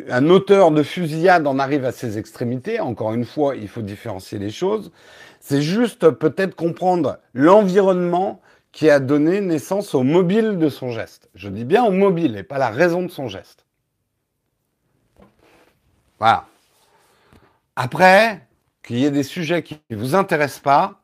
[0.09, 2.81] un auteur de fusillade en arrive à ses extrémités.
[2.81, 4.91] Encore une fois, il faut différencier les choses.
[5.41, 8.41] C'est juste peut-être comprendre l'environnement
[8.73, 11.29] qui a donné naissance au mobile de son geste.
[11.35, 13.66] Je dis bien au mobile et pas la raison de son geste.
[16.19, 16.47] Voilà.
[17.77, 18.47] Après,
[18.83, 21.01] qu'il y ait des sujets qui ne vous intéressent pas,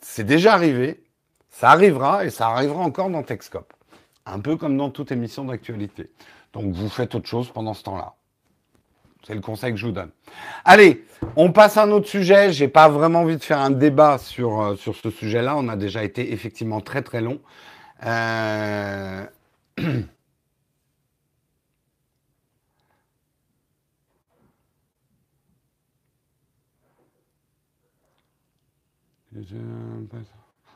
[0.00, 1.02] c'est déjà arrivé,
[1.50, 3.72] ça arrivera et ça arrivera encore dans Texcope.
[4.24, 6.10] Un peu comme dans toute émission d'actualité.
[6.52, 8.14] Donc vous faites autre chose pendant ce temps-là.
[9.26, 10.10] C'est le conseil que je vous donne.
[10.64, 12.52] Allez, on passe à un autre sujet.
[12.52, 15.56] J'ai pas vraiment envie de faire un débat sur, euh, sur ce sujet-là.
[15.56, 17.40] On a déjà été effectivement très très long.
[18.04, 19.26] Euh...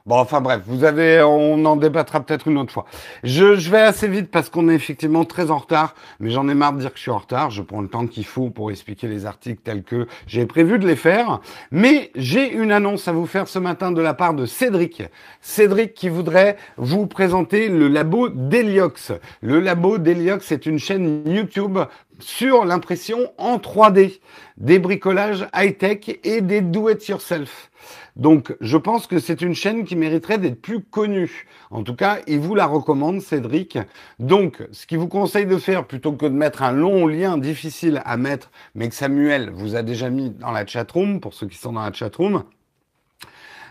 [0.07, 2.87] Bon, enfin bref, vous avez, on en débattra peut-être une autre fois.
[3.23, 6.73] Je, vais assez vite parce qu'on est effectivement très en retard, mais j'en ai marre
[6.73, 7.51] de dire que je suis en retard.
[7.51, 10.87] Je prends le temps qu'il faut pour expliquer les articles tels que j'ai prévu de
[10.87, 11.41] les faire.
[11.71, 15.03] Mais j'ai une annonce à vous faire ce matin de la part de Cédric.
[15.43, 19.13] Cédric qui voudrait vous présenter le labo d'Heliox.
[19.43, 21.79] Le labo d'Heliox est une chaîne YouTube
[22.19, 24.21] sur l'impression en 3D,
[24.57, 27.71] des bricolages high-tech et des do-it-yourself.
[28.17, 31.47] Donc, je pense que c'est une chaîne qui mériterait d'être plus connue.
[31.71, 33.79] En tout cas, il vous la recommande, Cédric.
[34.19, 38.03] Donc, ce qu'il vous conseille de faire, plutôt que de mettre un long lien difficile
[38.05, 41.57] à mettre, mais que Samuel vous a déjà mis dans la chatroom, pour ceux qui
[41.57, 42.45] sont dans la chatroom,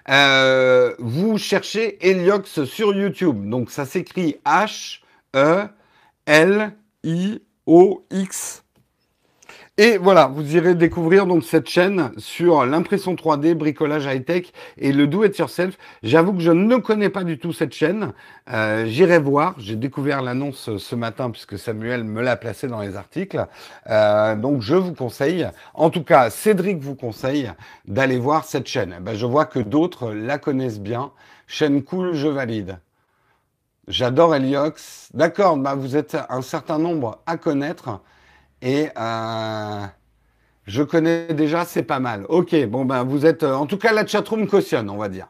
[0.09, 3.49] euh, vous cherchez Heliox sur YouTube.
[3.49, 5.73] Donc, ça s'écrit H-E-L-I-O-X.
[9.81, 15.07] Et voilà, vous irez découvrir donc cette chaîne sur l'impression 3D, bricolage high-tech et le
[15.07, 15.77] do-it-yourself.
[16.03, 18.11] J'avoue que je ne connais pas du tout cette chaîne.
[18.51, 19.55] Euh, J'irai voir.
[19.57, 23.47] J'ai découvert l'annonce ce matin puisque Samuel me l'a placé dans les articles.
[23.89, 27.49] Euh, donc je vous conseille, en tout cas Cédric vous conseille
[27.87, 28.97] d'aller voir cette chaîne.
[28.99, 31.13] Ben, je vois que d'autres la connaissent bien.
[31.47, 32.79] Chaîne cool, je valide.
[33.87, 35.07] J'adore Heliox.
[35.13, 38.01] D'accord, bah vous êtes un certain nombre à connaître.
[38.61, 39.85] Et euh,
[40.65, 42.25] je connais déjà, c'est pas mal.
[42.29, 45.27] Ok, bon ben vous êtes, euh, en tout cas la chatroom cautionne, on va dire.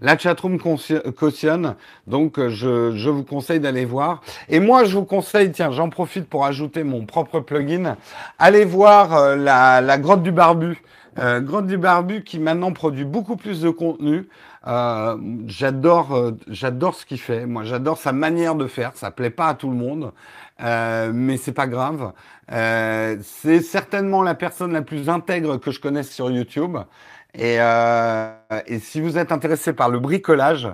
[0.00, 1.74] La chatroom cautionne,
[2.06, 4.22] donc euh, je, je vous conseille d'aller voir.
[4.48, 7.96] Et moi, je vous conseille, tiens, j'en profite pour ajouter mon propre plugin.
[8.38, 10.80] Allez voir la, la grotte du barbu.
[11.18, 14.28] Euh, grotte du barbu qui maintenant produit beaucoup plus de contenu.
[14.68, 15.16] Euh,
[15.48, 17.44] j'adore, j'adore ce qu'il fait.
[17.44, 18.92] Moi, j'adore sa manière de faire.
[18.94, 20.12] Ça plaît pas à tout le monde,
[20.60, 22.12] euh, mais c'est pas grave.
[22.52, 26.78] Euh, c'est certainement la personne la plus intègre que je connaisse sur YouTube.
[27.34, 28.32] Et, euh,
[28.66, 30.68] et si vous êtes intéressé par le bricolage,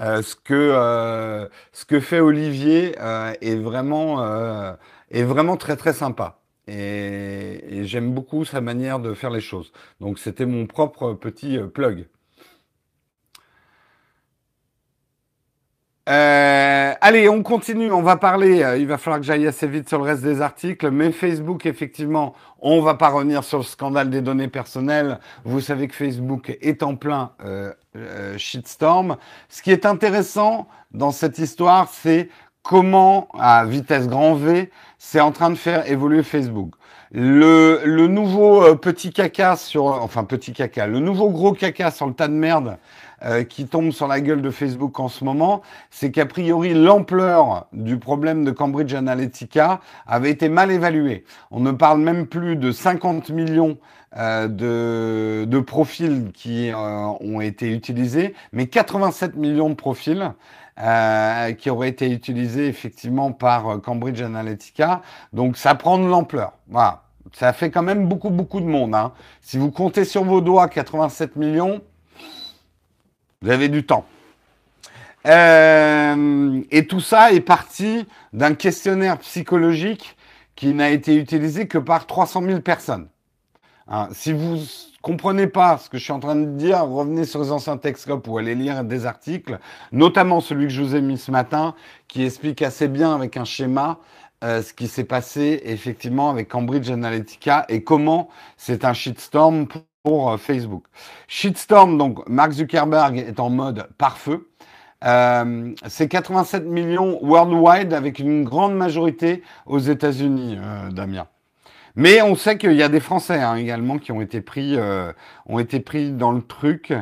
[0.00, 2.96] euh, ce que euh, ce que fait Olivier
[3.40, 4.76] est vraiment
[5.10, 6.40] est vraiment très très sympa.
[6.66, 9.72] Et j'aime beaucoup sa manière de faire les choses.
[10.00, 12.06] Donc c'était mon propre petit plug.
[16.10, 18.64] Euh, allez, on continue, on va parler.
[18.64, 21.66] Euh, il va falloir que j'aille assez vite sur le reste des articles, mais Facebook,
[21.66, 25.20] effectivement, on va pas revenir sur le scandale des données personnelles.
[25.44, 27.72] Vous savez que Facebook est en plein euh,
[28.38, 29.18] shitstorm.
[29.48, 32.28] Ce qui est intéressant dans cette histoire, c'est
[32.64, 36.72] comment, à vitesse grand V, c'est en train de faire évoluer Facebook.
[37.12, 42.14] Le, le nouveau petit caca sur, enfin petit caca, le nouveau gros caca sur le
[42.14, 42.78] tas de merde
[43.22, 47.66] euh, qui tombe sur la gueule de Facebook en ce moment, c'est qu'a priori l'ampleur
[47.72, 51.24] du problème de Cambridge Analytica avait été mal évaluée.
[51.50, 53.78] On ne parle même plus de 50 millions
[54.16, 56.76] euh, de, de, profils qui euh,
[57.20, 60.32] ont été utilisés, mais 87 millions de profils.
[60.82, 65.02] Euh, qui auraient été utilisés effectivement par Cambridge Analytica.
[65.34, 66.54] Donc ça prend de l'ampleur.
[66.68, 67.02] Voilà.
[67.32, 68.94] Ça fait quand même beaucoup, beaucoup de monde.
[68.94, 69.12] Hein.
[69.42, 71.82] Si vous comptez sur vos doigts 87 millions,
[73.42, 74.04] vous avez du temps.
[75.26, 80.16] Euh, et tout ça est parti d'un questionnaire psychologique
[80.56, 83.08] qui n'a été utilisé que par 300 000 personnes.
[83.88, 84.58] Hein, si vous
[85.02, 88.28] comprenez pas ce que je suis en train de dire, revenez sur les anciens Texcopes
[88.28, 89.58] ou allez lire des articles,
[89.90, 91.74] notamment celui que je vous ai mis ce matin,
[92.08, 93.98] qui explique assez bien avec un schéma
[94.44, 99.82] euh, ce qui s'est passé effectivement avec Cambridge Analytica et comment c'est un shitstorm pour
[100.06, 100.84] euh, Facebook.
[101.28, 104.48] Shitstorm, donc Mark Zuckerberg est en mode pare-feu.
[105.04, 111.26] Euh, c'est 87 millions worldwide avec une grande majorité aux États-Unis, euh, Damien.
[111.96, 116.32] Mais on sait qu'il y a des Français hein, également qui ont été pris, dans
[116.32, 116.92] le truc.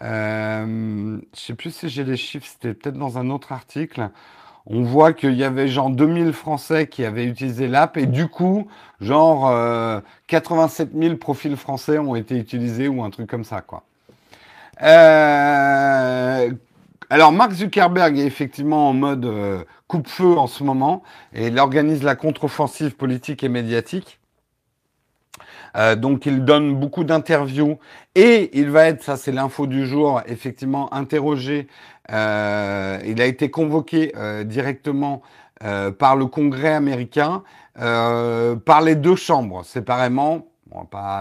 [0.00, 4.10] Je sais plus si j'ai les chiffres, c'était peut-être dans un autre article
[4.66, 8.68] on voit qu'il y avait genre 2000 Français qui avaient utilisé l'app et du coup,
[9.00, 9.50] genre
[10.28, 13.64] 87 euh, 000 profils français ont été utilisés ou un truc comme ça.
[14.82, 16.52] Euh,
[17.10, 21.02] alors, Mark Zuckerberg est effectivement en mode euh, coupe-feu en ce moment
[21.34, 24.18] et il organise la contre-offensive politique et médiatique.
[25.96, 27.78] donc il donne beaucoup d'interviews
[28.14, 31.66] et il va être, ça c'est l'info du jour, effectivement interrogé
[32.10, 35.22] euh, il a été convoqué euh, directement
[35.62, 37.42] euh, par le Congrès américain,
[37.74, 40.46] par les deux chambres séparément.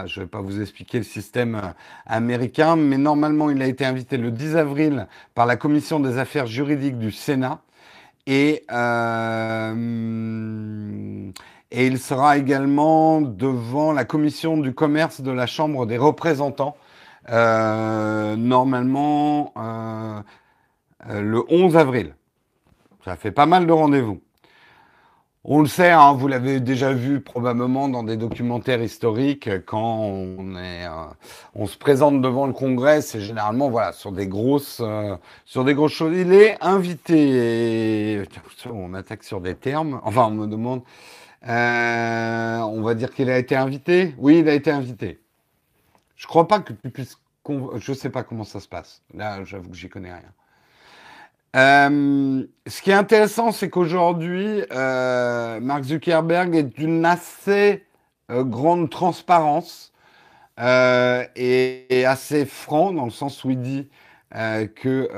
[0.05, 1.73] Je ne vais pas vous expliquer le système
[2.05, 6.47] américain, mais normalement, il a été invité le 10 avril par la Commission des affaires
[6.47, 7.59] juridiques du Sénat.
[8.27, 8.65] Et,
[11.73, 16.75] il sera également devant la Commission du commerce de la Chambre des représentants.
[17.29, 19.53] normalement,
[21.09, 22.15] le 11 avril.
[23.05, 24.21] Ça fait pas mal de rendez-vous.
[25.43, 30.55] On le sait, hein, vous l'avez déjà vu probablement dans des documentaires historiques, quand on,
[30.55, 31.07] est, euh,
[31.55, 35.93] on se présente devant le Congrès, c'est généralement voilà sur des grosses, euh, sur grosses
[35.93, 36.15] choses.
[36.15, 38.23] Il est invité.
[38.71, 39.99] On attaque sur des termes.
[40.03, 40.83] Enfin, on me demande.
[41.43, 44.13] on va dire qu'il a été invité.
[44.19, 45.21] Oui, il a été invité.
[46.17, 47.17] Je crois pas que tu puisses.
[47.77, 49.01] Je sais pas comment ça se passe.
[49.15, 50.31] Là, j'avoue que j'y connais rien.
[51.55, 57.85] Euh, ce qui est intéressant, c'est qu'aujourd'hui, euh, Mark Zuckerberg est d'une assez
[58.31, 59.93] euh, grande transparence
[60.57, 63.89] et, assez franc dans le sens où il dit
[64.31, 65.09] que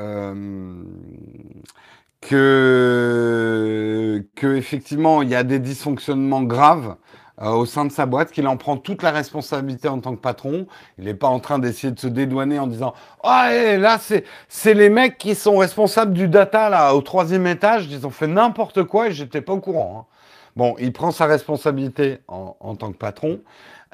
[2.22, 6.96] que que effectivement il y a des dysfonctionnements graves
[7.44, 10.22] euh, au sein de sa boîte, qu'il en prend toute la responsabilité en tant que
[10.22, 10.66] patron.
[10.98, 14.74] Il n'est pas en train d'essayer de se dédouaner en disant Ah, oh, là, c'est,
[14.74, 18.84] les mecs qui sont responsables du data là au troisième étage, ils ont fait n'importe
[18.84, 20.00] quoi et j'étais pas au courant.
[20.00, 20.14] Hein.
[20.56, 23.40] Bon, il prend sa responsabilité en, en tant que patron.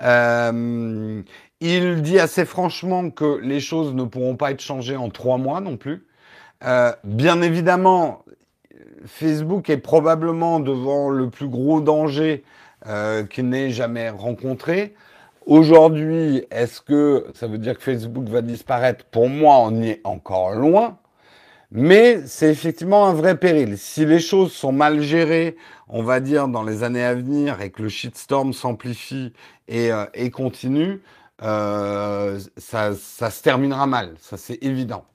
[0.02, 1.22] Euh,
[1.62, 5.60] il dit assez franchement que les choses ne pourront pas être changées en trois mois
[5.60, 6.06] non plus.
[6.64, 8.24] Euh, bien évidemment,
[9.06, 12.44] Facebook est probablement devant le plus gros danger
[12.88, 14.94] euh, qu'il n'ait jamais rencontré.
[15.46, 19.06] Aujourd'hui, est-ce que ça veut dire que Facebook va disparaître?
[19.06, 20.98] Pour moi, on y est encore loin.
[21.72, 23.78] Mais c'est effectivement un vrai péril.
[23.78, 25.56] Si les choses sont mal gérées,
[25.88, 29.34] on va dire, dans les années à venir, et que le shitstorm s'amplifie
[29.68, 31.02] et, euh, continue,
[31.44, 34.16] euh, ça, ça se terminera mal.
[34.20, 35.06] Ça, c'est évident.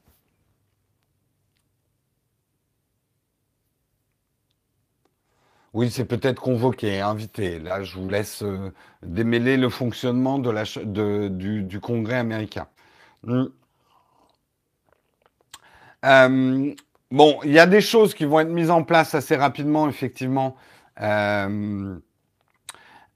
[5.74, 7.58] Oui, c'est peut-être convoqué, invité.
[7.58, 8.70] Là, je vous laisse euh,
[9.02, 12.68] démêler le fonctionnement du, Congrès américain.
[13.24, 13.46] Hmm.
[16.04, 16.74] Euh,
[17.10, 20.54] bon, il y a des choses qui vont être mises en place assez rapidement, effectivement.
[21.00, 21.96] Euh,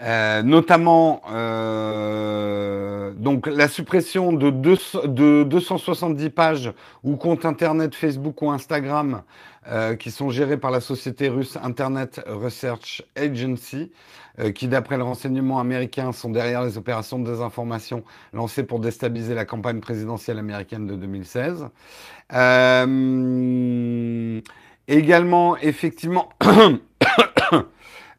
[0.01, 6.73] Euh, notamment euh, donc la suppression de, de 270 pages
[7.03, 9.23] ou comptes internet Facebook ou Instagram
[9.71, 13.91] euh, qui sont gérés par la société russe Internet Research Agency,
[14.39, 19.35] euh, qui d'après le renseignement américain sont derrière les opérations de désinformation lancées pour déstabiliser
[19.35, 21.67] la campagne présidentielle américaine de 2016.
[22.33, 22.81] Euh,
[24.87, 26.31] également, effectivement,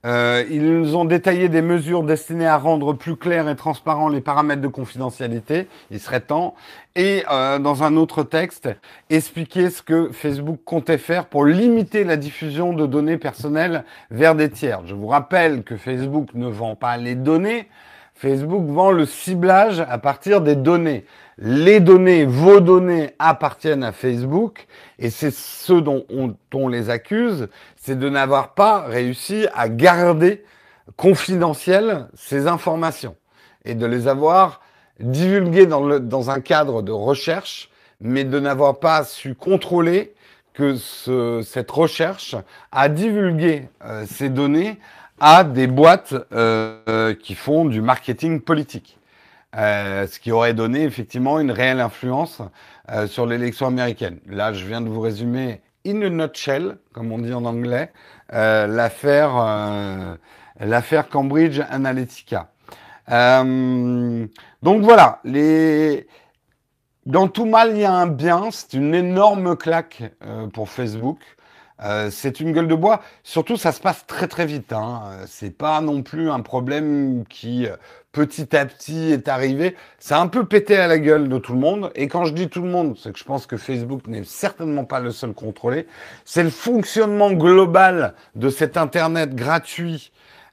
[0.06, 4.62] Euh, ils ont détaillé des mesures destinées à rendre plus clairs et transparents les paramètres
[4.62, 5.68] de confidentialité.
[5.92, 6.56] Il serait temps.
[6.96, 8.70] Et euh, dans un autre texte,
[9.10, 14.50] expliquer ce que Facebook comptait faire pour limiter la diffusion de données personnelles vers des
[14.50, 14.82] tiers.
[14.86, 17.68] Je vous rappelle que Facebook ne vend pas les données.
[18.20, 21.06] Facebook vend le ciblage à partir des données.
[21.38, 24.68] Les données, vos données appartiennent à Facebook
[25.00, 26.06] et c'est ce dont
[26.54, 27.48] on, les accuse,
[27.78, 30.44] c'est de n'avoir pas réussi à garder
[30.98, 33.16] confidentielles ces informations
[33.64, 34.60] et de les avoir
[35.00, 37.70] divulguées dans, un cadre de recherche,
[38.02, 40.14] mais de n'avoir pas su contrôler
[40.52, 40.76] que
[41.42, 42.36] cette recherche
[42.74, 44.78] a divulgué euh, ces données
[45.20, 49.00] à des boîtes euh, qui font du marketing politique.
[49.58, 52.42] Euh, ce qui aurait donné effectivement une réelle influence
[52.92, 54.20] euh, sur l'élection américaine.
[54.28, 57.92] Là, je viens de vous résumer in a nutshell, comme on dit en anglais,
[58.34, 60.18] euh, l'affaire
[60.60, 62.52] l'affaire Cambridge Analytica.
[63.08, 66.06] donc voilà, les
[67.06, 68.50] dans tout mal, il y a un bien.
[68.52, 70.04] C'est une énorme claque
[70.54, 71.18] pour Facebook.
[71.84, 73.02] Euh, c'est une gueule de bois.
[73.24, 74.74] Surtout, ça se passe très très vite.
[74.74, 75.02] Hein.
[75.28, 77.76] C'est pas non plus un problème qui euh,
[78.12, 79.76] petit à petit est arrivé.
[80.00, 81.92] C'est un peu pété à la gueule de tout le monde.
[81.96, 84.86] Et quand je dis tout le monde, c'est que je pense que Facebook n'est certainement
[84.86, 85.88] pas le seul contrôlé.
[86.26, 90.12] C'est le fonctionnement global de cet Internet gratuit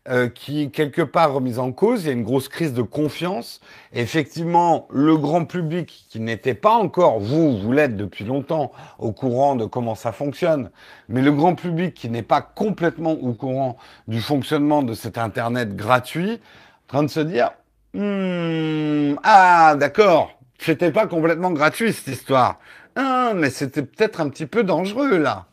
[0.09, 2.05] euh, qui quelque part remise en cause.
[2.05, 3.61] Il y a une grosse crise de confiance.
[3.93, 9.57] effectivement, le grand public qui n'était pas encore, vous, vous l'êtes depuis longtemps, au courant
[9.57, 10.71] de comment ça fonctionne,
[11.09, 13.77] mais le grand public qui n'est pas complètement au courant
[14.09, 16.41] du fonctionnement de cet Internet gratuit,
[16.85, 17.51] en train de se dire,
[17.95, 22.59] hmm, ah d'accord, c'était pas complètement gratuit cette histoire.
[22.97, 25.47] Ah, mais c'était peut-être un petit peu dangereux là.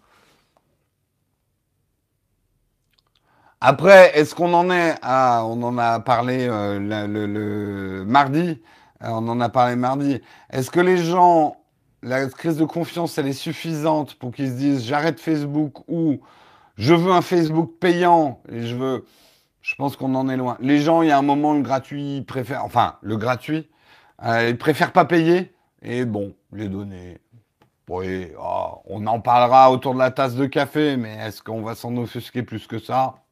[3.65, 8.61] Après, est-ce qu'on en est à, on en a parlé euh, le, mardi,
[9.01, 10.19] euh, on en a parlé mardi.
[10.49, 11.55] Est-ce que les gens,
[12.01, 16.19] la crise de confiance, elle est suffisante pour qu'ils se disent j'arrête Facebook ou
[16.75, 19.05] je veux un Facebook payant et je veux,
[19.61, 20.57] je pense qu'on en est loin.
[20.59, 23.69] Les gens, il y a un moment, le gratuit, ils préfèrent, enfin, le gratuit,
[24.25, 27.17] euh, ils préfèrent pas payer et bon, les données.
[27.89, 31.95] Oh, on en parlera autour de la tasse de café, mais est-ce qu'on va s'en
[31.95, 33.22] offusquer plus que ça?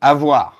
[0.00, 0.58] À voir.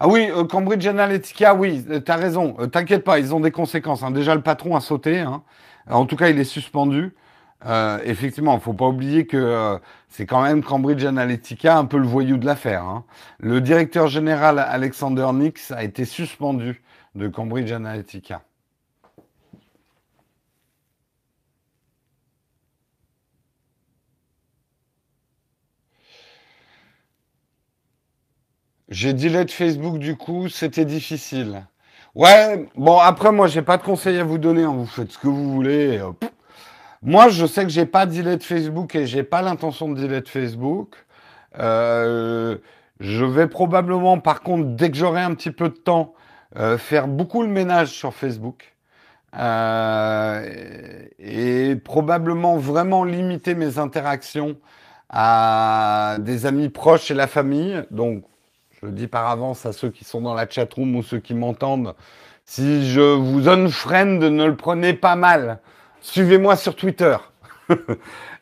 [0.00, 2.54] Ah oui, euh, Cambridge Analytica, oui, euh, tu as raison.
[2.60, 4.04] Euh, t'inquiète pas, ils ont des conséquences.
[4.04, 4.12] Hein.
[4.12, 5.18] Déjà, le patron a sauté.
[5.18, 5.42] Hein.
[5.90, 7.14] En tout cas, il est suspendu.
[8.04, 12.36] effectivement, il faut pas oublier que c'est quand même Cambridge Analytica un peu le voyou
[12.36, 12.84] de l'affaire.
[12.84, 13.04] Hein.
[13.40, 16.82] Le directeur général Alexander Nix a été suspendu
[17.14, 18.42] de Cambridge Analytica.
[28.88, 31.66] J'ai delete Facebook du coup, c'était difficile.
[32.14, 34.72] Ouais, bon après moi j'ai pas de conseils à vous donner, hein.
[34.74, 35.98] vous faites ce que vous voulez.
[35.98, 36.12] Euh,
[37.02, 40.96] moi je sais que j'ai pas delete Facebook et j'ai pas l'intention de delete Facebook.
[41.58, 42.56] Euh,
[43.00, 46.14] je vais probablement par contre dès que j'aurai un petit peu de temps
[46.56, 48.74] euh, faire beaucoup le ménage sur Facebook.
[51.18, 54.56] et probablement vraiment limiter mes interactions
[55.10, 57.82] à des amis proches et la famille.
[57.90, 58.24] Donc
[58.80, 61.34] je le dis par avance à ceux qui sont dans la chatroom ou ceux qui
[61.34, 61.94] m'entendent.
[62.44, 65.58] Si je vous donne friend, ne le prenez pas mal.
[66.00, 67.16] Suivez-moi sur Twitter.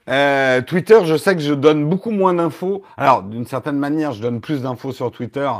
[0.09, 2.85] Euh, Twitter, je sais que je donne beaucoup moins d'infos.
[2.97, 5.51] Alors, d'une certaine manière, je donne plus d'infos sur Twitter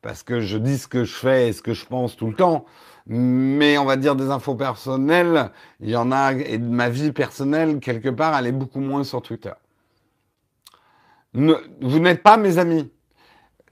[0.00, 2.34] parce que je dis ce que je fais et ce que je pense tout le
[2.34, 2.66] temps.
[3.08, 7.10] Mais on va dire des infos personnelles, il y en a, et de ma vie
[7.10, 9.54] personnelle, quelque part, elle est beaucoup moins sur Twitter.
[11.34, 12.88] vous n'êtes pas mes amis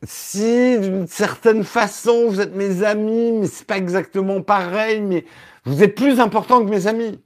[0.02, 5.24] si d'une certaine façon vous êtes mes amis, mais c'est pas exactement pareil, mais
[5.64, 7.20] vous êtes plus important que mes amis.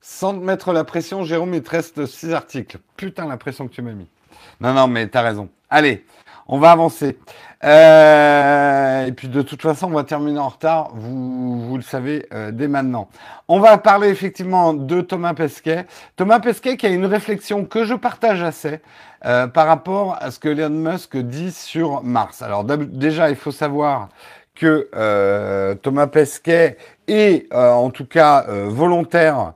[0.00, 2.78] Sans te mettre la pression, Jérôme, il te reste six articles.
[2.96, 4.08] Putain, la pression que tu m'as mis.
[4.60, 5.48] Non, non, mais t'as raison.
[5.68, 6.04] Allez,
[6.46, 7.18] on va avancer.
[7.64, 12.50] Euh, puis de toute façon, on va terminer en retard, vous, vous le savez euh,
[12.50, 13.08] dès maintenant.
[13.48, 15.86] On va parler effectivement de Thomas Pesquet.
[16.16, 18.80] Thomas Pesquet qui a une réflexion que je partage assez
[19.24, 22.42] euh, par rapport à ce que Elon Musk dit sur Mars.
[22.42, 24.08] Alors déjà, il faut savoir
[24.54, 26.76] que Thomas Pesquet
[27.08, 29.54] est en tout cas volontaire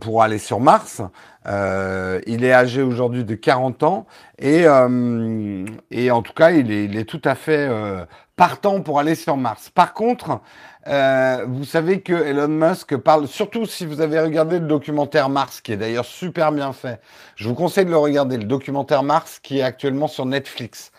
[0.00, 1.02] pour aller sur Mars.
[1.46, 4.06] Euh, il est âgé aujourd'hui de 40 ans
[4.38, 8.04] et, euh, et en tout cas, il est, il est tout à fait euh,
[8.36, 9.70] partant pour aller sur Mars.
[9.70, 10.40] Par contre,
[10.86, 15.60] euh, vous savez que Elon Musk parle, surtout si vous avez regardé le documentaire Mars,
[15.60, 17.00] qui est d'ailleurs super bien fait.
[17.36, 20.92] Je vous conseille de le regarder, le documentaire Mars, qui est actuellement sur Netflix.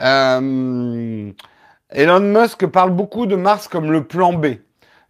[0.00, 1.30] Euh,
[1.90, 4.46] Elon Musk parle beaucoup de Mars comme le plan B.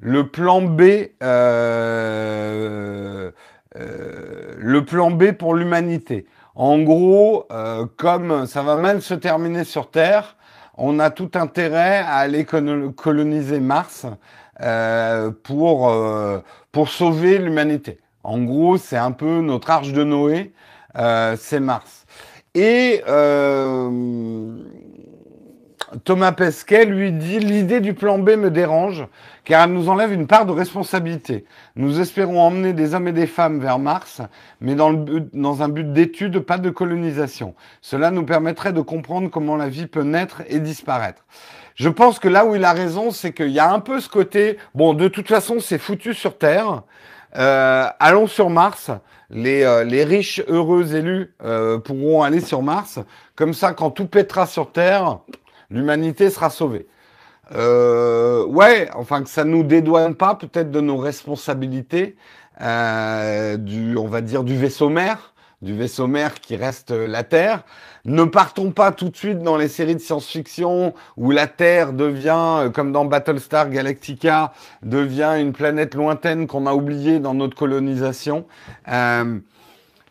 [0.07, 0.83] Le plan B,
[1.23, 3.31] euh,
[3.77, 6.27] euh, le plan B pour l'humanité.
[6.55, 10.37] En gros, euh, comme ça va même se terminer sur Terre,
[10.77, 14.05] on a tout intérêt à aller coloniser Mars
[15.43, 15.91] pour,
[16.71, 17.99] pour sauver l'humanité.
[18.25, 20.53] En gros, c'est un peu notre arche de Noé,
[21.39, 22.05] c'est Mars.
[22.55, 23.03] Et
[26.03, 29.07] Thomas Pesquet lui dit l'idée du plan B me dérange
[29.45, 31.45] car elle nous enlève une part de responsabilité.
[31.77, 34.23] Nous espérons emmener des hommes et des femmes vers Mars,
[34.61, 37.55] mais dans, un but d'étude, pas de colonisation.
[37.81, 41.25] Cela nous permettrait de comprendre comment la vie peut naître et disparaître.
[41.75, 44.09] Je pense que là où il a raison, c'est qu'il y a un peu ce
[44.09, 46.83] côté, bon, de toute façon, c'est foutu sur Terre.
[47.37, 48.91] Euh, allons sur Mars.
[49.31, 53.01] Les, euh, riches, heureux élus euh, pourront aller sur Mars.
[53.35, 55.19] Comme ça, quand tout pètera sur Terre,
[55.71, 56.87] l'humanité sera sauvée.
[57.53, 62.17] Euh, ouais, enfin que ça nous dédouane pas peut-être de nos responsabilités,
[62.61, 67.65] euh, du, on va dire du vaisseau mère, du vaisseau mère qui reste la Terre.
[68.05, 72.59] Ne partons pas tout de suite dans les séries de science-fiction où la Terre devient,
[72.59, 74.53] euh, comme dans Battlestar Galactica,
[74.83, 78.47] devient une planète lointaine qu'on a oubliée dans notre colonisation.
[78.89, 79.39] Euh,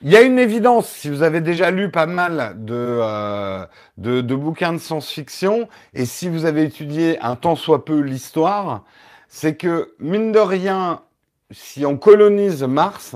[0.03, 3.65] il y a une évidence, si vous avez déjà lu pas mal de, euh,
[3.97, 8.83] de, de, bouquins de science-fiction, et si vous avez étudié un tant soit peu l'histoire,
[9.29, 11.01] c'est que, mine de rien,
[11.51, 13.15] si on colonise Mars,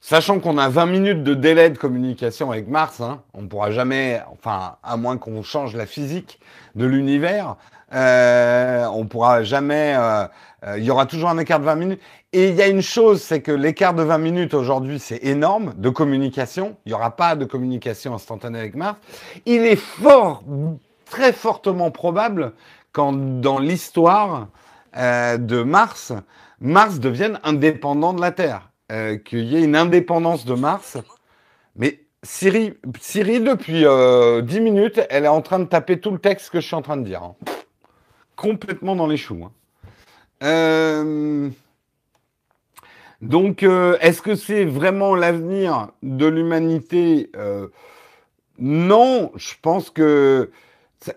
[0.00, 3.72] sachant qu'on a 20 minutes de délai de communication avec Mars, hein, on ne pourra
[3.72, 6.38] jamais, enfin, à moins qu'on change la physique
[6.76, 7.56] de l'univers,
[7.92, 10.26] euh, on pourra jamais, euh,
[10.66, 12.00] euh, il y aura toujours un écart de 20 minutes.
[12.32, 15.74] Et il y a une chose, c'est que l'écart de 20 minutes aujourd'hui, c'est énorme
[15.76, 16.76] de communication.
[16.84, 18.98] Il n'y aura pas de communication instantanée avec Mars.
[19.46, 20.42] Il est fort,
[21.04, 22.52] très fortement probable
[22.92, 24.48] qu'en dans l'histoire
[24.96, 26.12] euh, de Mars,
[26.60, 30.96] Mars devienne indépendant de la Terre, euh, qu'il y ait une indépendance de Mars.
[31.76, 36.18] Mais Siri, Siri depuis euh, 10 minutes, elle est en train de taper tout le
[36.18, 37.22] texte que je suis en train de dire.
[37.22, 37.34] Hein.
[38.36, 39.42] Complètement dans les choux.
[39.44, 39.52] Hein.
[40.44, 41.50] Euh...
[43.24, 47.30] Donc, euh, est-ce que c'est vraiment l'avenir de l'humanité?
[47.36, 47.68] Euh,
[48.58, 50.50] Non, je pense que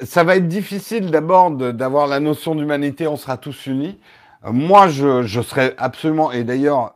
[0.02, 4.00] ça, va être difficile d'abord d'avoir la notion d'humanité, on sera tous unis.
[4.46, 6.96] Moi, je, serai absolument, et d'ailleurs,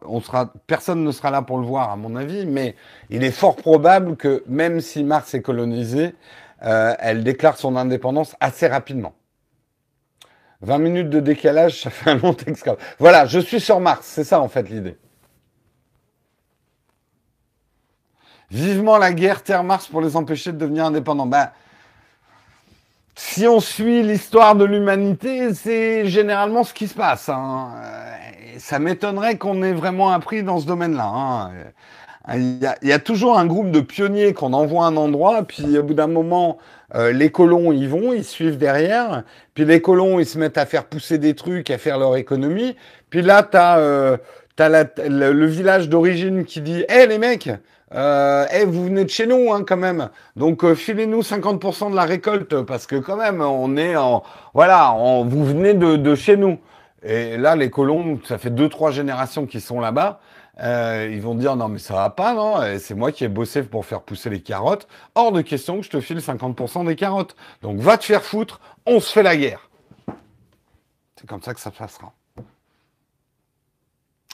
[0.67, 2.75] personne ne sera là pour le voir, à mon avis, mais
[3.09, 6.15] il est fort probable que même si Mars est colonisée,
[6.61, 9.13] elle déclare son indépendance assez rapidement.
[10.62, 12.70] 20 minutes de décalage, ça fait un long texte.
[12.99, 14.97] Voilà, je suis sur Mars, c'est ça en fait l'idée.
[18.51, 21.26] Vivement la guerre Terre-Mars pour les empêcher de devenir indépendants.
[21.26, 21.51] Ben,
[23.16, 27.30] si on suit l'histoire de l'humanité, c'est généralement ce qui se passe.
[27.30, 27.70] Hein.
[28.57, 31.05] Ça m'étonnerait qu'on ait vraiment appris dans ce domaine-là.
[31.05, 31.51] Hein.
[32.36, 34.97] Il, y a, il y, a, toujours un groupe de pionniers qu'on envoie à un
[34.97, 36.57] endroit, puis au bout d'un moment,
[36.95, 39.23] euh, les colons y vont, ils suivent derrière,
[39.53, 42.75] puis les colons ils se mettent à faire pousser des trucs, à faire leur économie,
[43.09, 44.17] puis là t'as euh,
[44.59, 47.49] as le, village d'origine qui dit, hé hey, les mecs,
[47.93, 51.95] euh, hey, vous venez de chez nous hein, quand même, donc euh, filez-nous 50% de
[51.95, 54.23] la récolte parce que quand même on est en,
[54.53, 54.93] voilà,
[55.25, 56.59] vous venez de, de chez nous.
[57.03, 60.19] Et là les colons, ça fait deux trois générations qui sont là-bas.
[60.62, 63.64] Euh, ils vont dire non mais ça va pas non c'est moi qui ai bossé
[63.64, 64.88] pour faire pousser les carottes.
[65.16, 67.36] Hors de question que je te file 50% des carottes.
[67.62, 69.70] Donc va te faire foutre on se fait la guerre.
[71.16, 72.14] C'est comme ça que ça passera.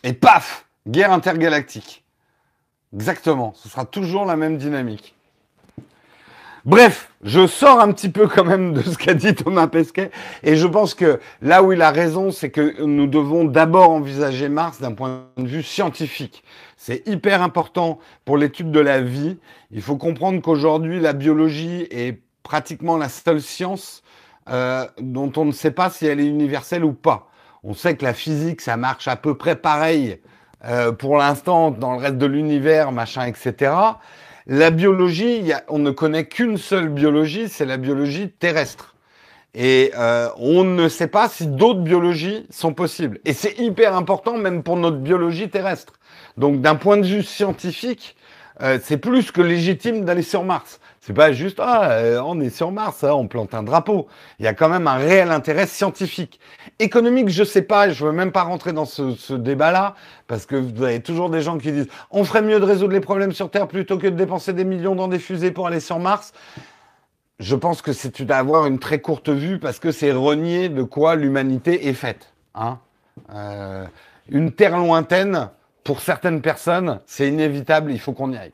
[0.03, 0.65] Et paf!
[0.87, 2.05] Guerre intergalactique.
[2.93, 3.53] Exactement.
[3.55, 5.16] Ce sera toujours la même dynamique
[6.67, 10.11] Bref, je sors un petit peu quand même de ce qu'a dit Thomas Pesquet,
[10.43, 14.49] et je pense que là où il a raison, c'est que nous devons d'abord envisager
[14.49, 16.43] Mars d'un point de vue scientifique.
[16.75, 19.37] C'est hyper important pour l'étude de la vie.
[19.71, 24.03] Il faut comprendre qu'aujourd'hui, la biologie est pratiquement la seule science
[24.45, 27.29] dont on ne sait pas si elle est universelle ou pas.
[27.63, 30.19] On sait que la physique, ça marche à peu près pareil
[30.99, 33.71] pour l'instant dans le reste de l'univers, machin, etc.
[34.49, 38.95] La biologie, on ne connaît qu'une seule biologie, c'est la biologie terrestre.
[39.53, 43.19] Et euh, on ne sait pas si d'autres biologies sont possibles.
[43.25, 45.93] Et c'est hyper important même pour notre biologie terrestre.
[46.37, 48.15] Donc d'un point de vue scientifique,
[48.61, 50.79] euh, c'est plus que légitime d'aller sur Mars.
[51.01, 54.07] C'est pas juste ah euh, on est sur Mars, hein, on plante un drapeau.
[54.39, 56.39] Il y a quand même un réel intérêt scientifique.
[56.79, 59.95] Économique, je sais pas, je veux même pas rentrer dans ce, ce débat-là
[60.27, 62.99] parce que vous avez toujours des gens qui disent on ferait mieux de résoudre les
[62.99, 65.99] problèmes sur Terre plutôt que de dépenser des millions dans des fusées pour aller sur
[65.99, 66.33] Mars
[67.39, 71.15] je pense que c'est d'avoir une très courte vue parce que c'est renier de quoi
[71.15, 72.33] l'humanité est faite.
[72.55, 72.79] Hein
[73.33, 73.85] euh,
[74.29, 75.49] une terre lointaine,
[75.87, 78.51] pour certaines personnes, c'est inévitable, il faut qu'on y aille.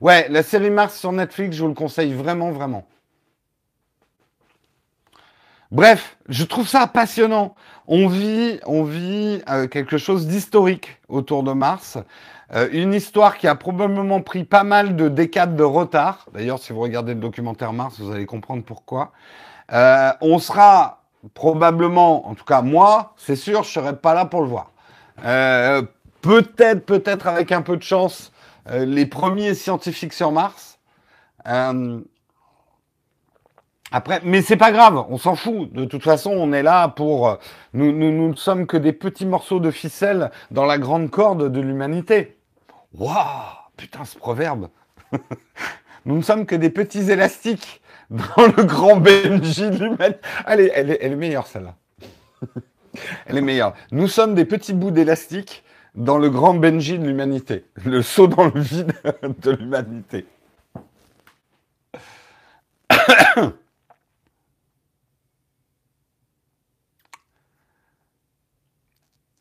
[0.00, 2.84] Ouais, la série Mars sur Netflix, je vous le conseille vraiment, vraiment.
[5.70, 7.54] Bref, je trouve ça passionnant.
[7.86, 11.96] On vit, on vit euh, quelque chose d'historique autour de Mars.
[12.52, 16.26] Euh, une histoire qui a probablement pris pas mal de décades de retard.
[16.34, 19.12] D'ailleurs, si vous regardez le documentaire Mars, vous allez comprendre pourquoi.
[19.72, 21.04] Euh, on sera
[21.34, 24.73] probablement, en tout cas moi, c'est sûr, je serai pas là pour le voir.
[25.22, 25.82] Euh,
[26.22, 28.32] peut-être, peut-être avec un peu de chance,
[28.70, 30.78] les premiers scientifiques sur Mars.
[33.96, 35.72] Après, mais c'est pas grave, on s'en fout.
[35.72, 37.38] De toute façon, on est là pour.
[37.74, 41.52] Nous, nous, nous ne sommes que des petits morceaux de ficelle dans la grande corde
[41.52, 42.36] de l'humanité.
[42.94, 43.14] Waouh
[43.76, 44.68] Putain, ce proverbe
[46.06, 50.18] Nous ne sommes que des petits élastiques dans le grand Benji de l'humanité.
[50.44, 51.76] Allez, elle est, elle est meilleure celle-là.
[53.26, 53.74] elle est meilleure.
[53.92, 55.64] Nous sommes des petits bouts d'élastique
[55.94, 57.64] dans le grand Benji de l'humanité.
[57.84, 58.92] Le saut dans le vide
[59.42, 60.26] de l'humanité.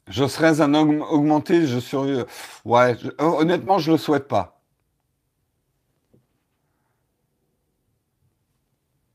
[0.09, 2.25] Je serais un homme augmenté, je serais...
[2.65, 4.61] Ouais, honnêtement, je le souhaite pas.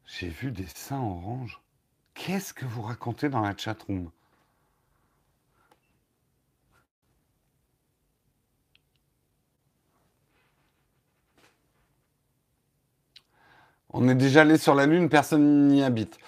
[0.07, 1.61] J'ai vu des seins orange.
[2.15, 4.11] Qu'est-ce que vous racontez dans la chatroom?
[13.93, 16.19] On est déjà allé sur la Lune, personne n'y habite.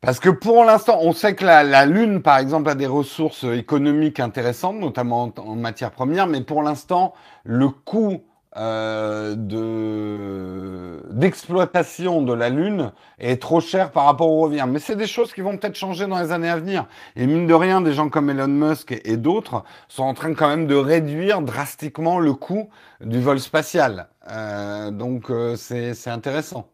[0.00, 4.20] Parce que pour l'instant, on sait que la, Lune, par exemple, a des ressources économiques
[4.20, 8.22] intéressantes, notamment en, matière première, mais pour l'instant, le coût
[8.56, 14.64] euh, de d'exploitation de la Lune est trop cher par rapport au revient.
[14.68, 16.86] Mais c'est des choses qui vont peut-être changer dans les années à venir.
[17.16, 20.48] Et mine de rien, des gens comme Elon Musk et, d'autres sont en train quand
[20.48, 22.70] même de réduire drastiquement le coût
[23.00, 24.08] du vol spatial.
[24.30, 26.68] Euh, donc euh, c'est intéressant.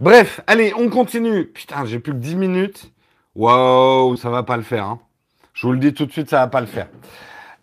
[0.00, 1.46] Bref, allez, on continue.
[1.46, 2.92] Putain, j'ai plus que 10 minutes.
[3.34, 4.84] Waouh, ça va pas le faire.
[4.84, 5.00] Hein.
[5.60, 6.86] Je vous le dis tout de suite, ça va pas le faire.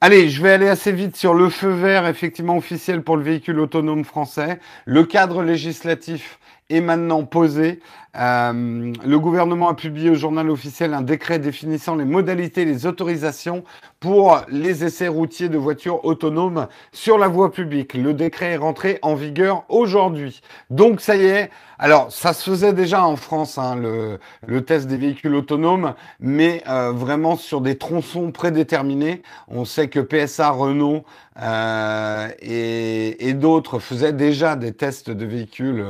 [0.01, 3.57] Allez, je vais aller assez vite sur le feu vert effectivement officiel pour le véhicule
[3.61, 6.37] autonome français, le cadre législatif
[6.69, 7.79] est maintenant posé.
[8.17, 13.63] Euh, le gouvernement a publié au journal officiel un décret définissant les modalités les autorisations
[13.99, 17.93] pour les essais routiers de voitures autonomes sur la voie publique.
[17.93, 20.41] Le décret est rentré en vigueur aujourd'hui.
[20.69, 21.49] Donc ça y est.
[21.77, 26.63] Alors ça se faisait déjà en France, hein, le, le, test des véhicules autonomes, mais
[26.69, 29.21] euh, vraiment sur des tronçons prédéterminés.
[29.49, 31.03] On sait que PSA, Renault
[31.41, 35.83] euh, et, et d'autres faisaient déjà des tests de véhicules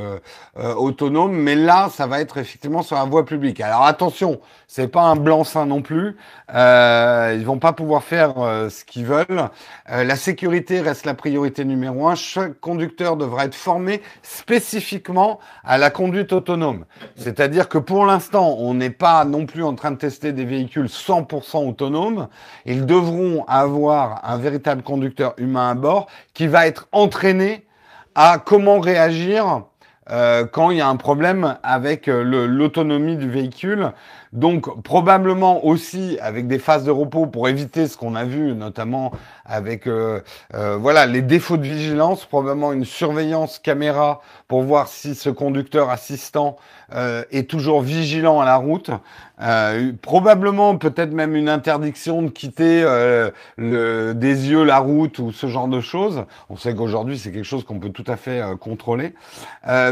[0.58, 3.60] euh, autonomes, mais là, ça va être effectivement sur la voie publique.
[3.60, 6.16] Alors attention, c'est pas un blanc-seing non plus.
[6.54, 9.48] Euh, ils vont pas pouvoir faire euh, ce qu'ils veulent.
[9.88, 12.14] la sécurité reste la priorité numéro un.
[12.14, 16.84] Chaque conducteur devra être formé spécifiquement à la conduite autonome.
[17.16, 20.86] C'est-à-dire que pour l'instant, on n'est pas non plus en train de tester des véhicules
[20.86, 22.28] 100% autonomes.
[22.64, 27.66] Ils devront avoir un véritable conducteur humain à bord qui va être entraîné
[28.14, 29.60] à comment réagir euh,
[30.08, 33.92] quand il y a un problème avec euh, l'autonomie du véhicule.
[34.36, 39.10] Donc probablement aussi avec des phases de repos pour éviter ce qu'on a vu, notamment
[39.46, 40.20] avec euh,
[40.54, 45.88] euh, voilà les défauts de vigilance, probablement une surveillance caméra pour voir si ce conducteur
[45.88, 46.56] assistant
[46.92, 48.90] euh, est toujours vigilant à la route.
[49.40, 55.32] Euh, probablement peut-être même une interdiction de quitter euh, le, des yeux la route ou
[55.32, 56.24] ce genre de choses.
[56.50, 59.14] On sait qu'aujourd'hui c'est quelque chose qu'on peut tout à fait contrôler.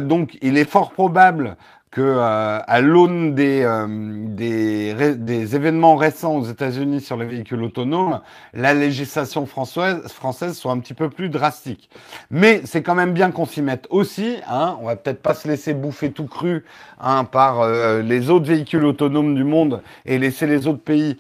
[0.03, 1.57] donc il est fort probable
[1.95, 7.63] que euh, à l'aune des, euh, des, des, événements récents aux États-Unis sur les véhicules
[7.63, 8.21] autonomes,
[8.53, 11.89] la législation française, française soit un petit peu plus drastique.
[12.33, 14.39] Mais c'est quand même bien qu'on s'y mette aussi.
[14.49, 16.65] Hein, on va peut-être pas se laisser bouffer tout cru
[17.01, 21.17] hein, par euh, les autres véhicules autonomes du monde et laisser les autres pays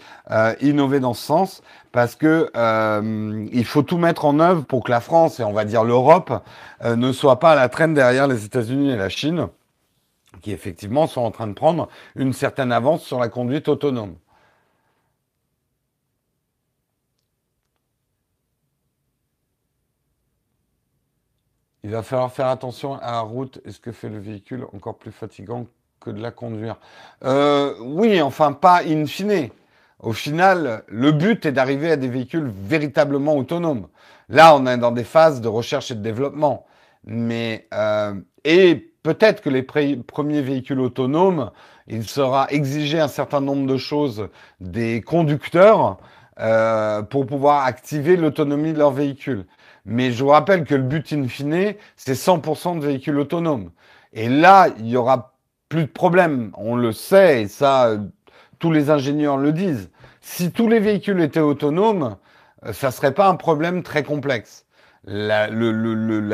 [0.61, 1.62] innover dans ce sens,
[1.93, 2.51] parce que
[3.53, 6.43] il faut tout mettre en œuvre pour que la France et on va dire l'Europe
[6.85, 9.49] ne soient pas à la traîne derrière les États-Unis et la Chine
[10.43, 14.16] qui effectivement sont en train de prendre une certaine avance sur la conduite autonome.
[21.82, 24.97] Il va falloir faire attention à la route et ce que fait le véhicule, encore
[24.97, 25.66] plus fatigant
[26.01, 26.76] que de la conduire?
[27.24, 29.51] Euh, oui, enfin pas in fine.
[30.01, 33.89] Au final, le but est d'arriver à des véhicules véritablement autonomes.
[34.28, 36.66] Là, on est dans des phases de recherche et de développement.
[37.05, 38.14] Mais euh,
[38.45, 41.52] et peut-être que les premiers véhicules autonomes,
[41.86, 44.28] il sera exigé un certain nombre de choses
[44.61, 45.98] des conducteurs
[46.40, 49.46] euh, pour pouvoir activer l'autonomie de leur véhicule.
[49.84, 53.70] Mais je vous rappelle que le but in fine, c'est 100% de véhicules autonomes.
[54.14, 55.34] Et là, il y aura
[55.68, 56.50] plus de problème.
[56.57, 57.98] On le sait, et ça,
[58.59, 59.90] tous les ingénieurs le disent.
[60.22, 62.16] Si tous les véhicules étaient autonomes,
[62.64, 64.64] euh, ça serait pas un problème très complexe.
[65.07, 65.50] La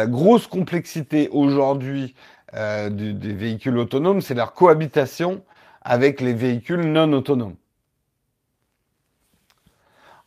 [0.07, 2.15] grosse complexité aujourd'hui
[2.55, 5.43] euh, des véhicules autonomes, c'est leur cohabitation
[5.83, 7.57] avec les véhicules non autonomes.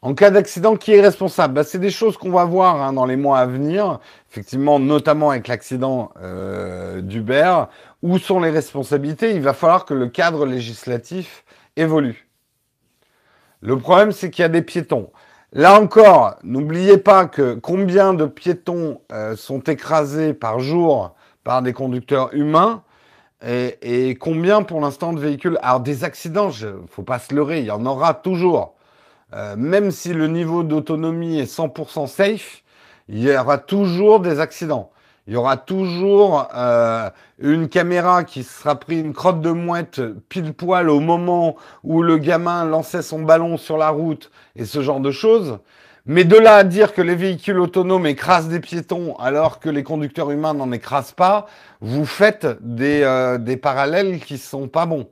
[0.01, 1.53] En cas d'accident, qui est responsable?
[1.53, 3.99] Bah, C'est des choses qu'on va voir hein, dans les mois à venir,
[4.29, 7.63] effectivement, notamment avec l'accident euh, d'Uber.
[8.01, 9.33] Où sont les responsabilités?
[9.33, 11.45] Il va falloir que le cadre législatif
[11.77, 12.27] évolue.
[13.61, 15.09] Le problème, c'est qu'il y a des piétons.
[15.53, 21.73] Là encore, n'oubliez pas que combien de piétons euh, sont écrasés par jour par des
[21.73, 22.83] conducteurs humains
[23.45, 27.65] et, combien pour l'instant de véhicules Alors des accidents, ne faut pas se leurrer, il
[27.65, 28.75] y en aura toujours.
[29.33, 32.63] Euh, même si le niveau d'autonomie est 100% safe,
[33.09, 34.91] il y aura toujours des accidents.
[35.27, 40.53] Il y aura toujours euh, une caméra qui sera pris une crotte de mouette pile
[40.53, 44.99] poil au moment où le gamin lançait son ballon sur la route et ce genre
[44.99, 45.59] de choses.
[46.05, 49.83] Mais de là à dire que les véhicules autonomes écrasent des piétons alors que les
[49.83, 51.47] conducteurs humains n'en écrasent pas,
[51.79, 55.09] vous faites des, euh, des parallèles qui sont pas bons.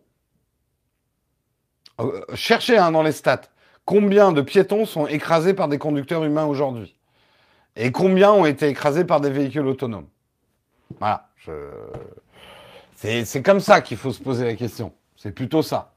[2.01, 3.41] Euh, cherchez hein, dans les stats
[3.85, 6.95] combien de piétons sont écrasés par des conducteurs humains aujourd'hui
[7.75, 10.07] et combien ont été écrasés par des véhicules autonomes.
[10.99, 11.29] Voilà.
[12.95, 14.93] C'est comme ça qu'il faut se poser la question.
[15.15, 15.93] C'est plutôt ça.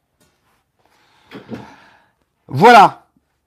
[2.47, 3.04] Voilà.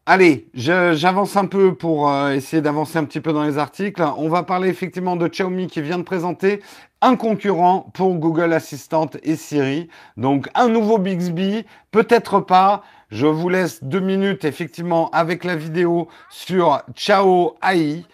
[0.10, 4.02] Allez, j'avance un peu pour euh, essayer d'avancer un petit peu dans les articles.
[4.16, 6.64] On va parler effectivement de Xiaomi qui vient de présenter
[7.02, 9.90] un concurrent pour Google Assistant et Siri.
[10.16, 12.84] Donc un nouveau Bixby, peut-être pas.
[13.10, 18.06] Je vous laisse deux minutes effectivement avec la vidéo sur Chao AI.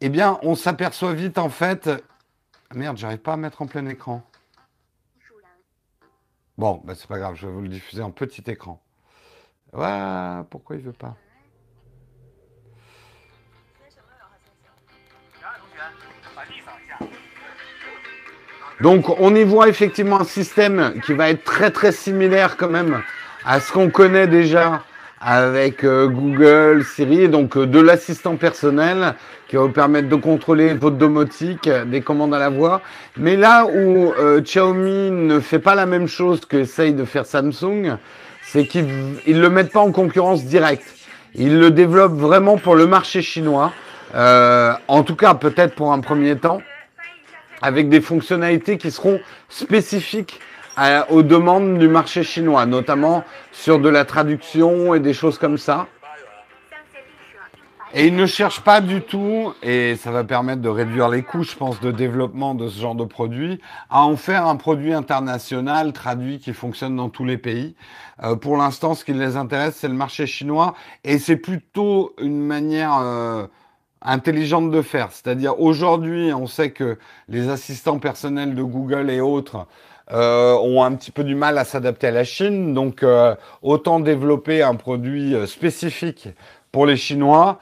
[0.00, 1.90] Eh bien, on s'aperçoit vite en fait.
[2.72, 4.22] Merde, j'arrive pas à mettre en plein écran.
[6.56, 8.80] Bon, bah c'est pas grave, je vais vous le diffuser en petit écran.
[9.72, 11.16] Ouais, pourquoi il veut pas?
[18.80, 23.02] Donc on y voit effectivement un système qui va être très très similaire quand même
[23.44, 24.82] à ce qu'on connaît déjà
[25.20, 29.14] avec euh, Google, Siri, donc euh, de l'assistant personnel
[29.48, 32.80] qui va vous permettre de contrôler votre domotique, des commandes à la voix.
[33.18, 37.26] Mais là où euh, Xiaomi ne fait pas la même chose que essaye de faire
[37.26, 37.96] Samsung,
[38.42, 38.86] c'est qu'ils
[39.26, 40.86] ne le mettent pas en concurrence directe.
[41.34, 43.72] Ils le développent vraiment pour le marché chinois.
[44.14, 46.62] en tout cas, peut-être pour un premier temps
[47.62, 50.40] avec des fonctionnalités qui seront spécifiques
[51.10, 55.86] aux demandes du marché chinois, notamment sur de la traduction et des choses comme ça.
[57.92, 61.42] Et ils ne cherchent pas du tout, et ça va permettre de réduire les coûts,
[61.42, 65.92] je pense, de développement de ce genre de produit, à en faire un produit international
[65.92, 67.74] traduit qui fonctionne dans tous les pays.
[68.22, 72.40] Euh, pour l'instant, ce qui les intéresse, c'est le marché chinois, et c'est plutôt une
[72.40, 73.48] manière euh,
[74.02, 75.12] intelligente de faire.
[75.12, 76.98] C'est-à-dire aujourd'hui, on sait que
[77.28, 79.66] les assistants personnels de Google et autres
[80.12, 82.74] euh, ont un petit peu du mal à s'adapter à la Chine.
[82.74, 86.28] Donc euh, autant développer un produit euh, spécifique
[86.72, 87.58] pour les Chinois.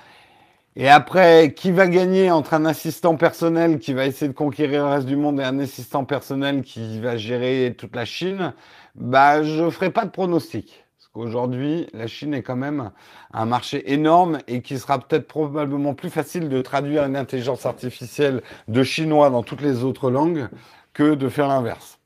[0.77, 4.93] Et après, qui va gagner entre un assistant personnel qui va essayer de conquérir le
[4.93, 8.55] reste du monde et un assistant personnel qui va gérer toute la Chine?
[8.95, 10.85] Bah, je ferai pas de pronostic.
[11.19, 12.93] Aujourd'hui, la Chine est quand même
[13.33, 18.41] un marché énorme et qui sera peut-être probablement plus facile de traduire une intelligence artificielle
[18.69, 20.49] de chinois dans toutes les autres langues
[20.93, 21.99] que de faire l'inverse.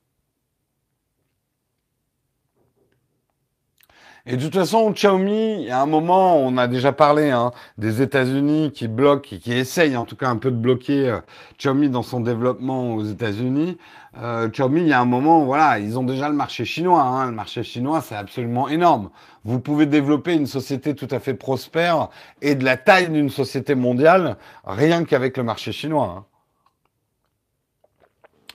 [4.25, 8.71] Et de toute façon, Xiaomi, à un moment, on a déjà parlé hein, des États-Unis
[8.73, 11.19] qui bloquent, qui essayent en tout cas un peu de bloquer euh,
[11.59, 13.79] Xiaomi dans son développement aux États-Unis.
[14.19, 17.03] Euh, Xiaomi, il y a un moment, voilà, ils ont déjà le marché chinois.
[17.03, 17.27] Hein.
[17.27, 19.11] Le marché chinois, c'est absolument énorme.
[19.45, 22.09] Vous pouvez développer une société tout à fait prospère
[22.43, 26.15] et de la taille d'une société mondiale rien qu'avec le marché chinois.
[26.19, 26.25] Hein.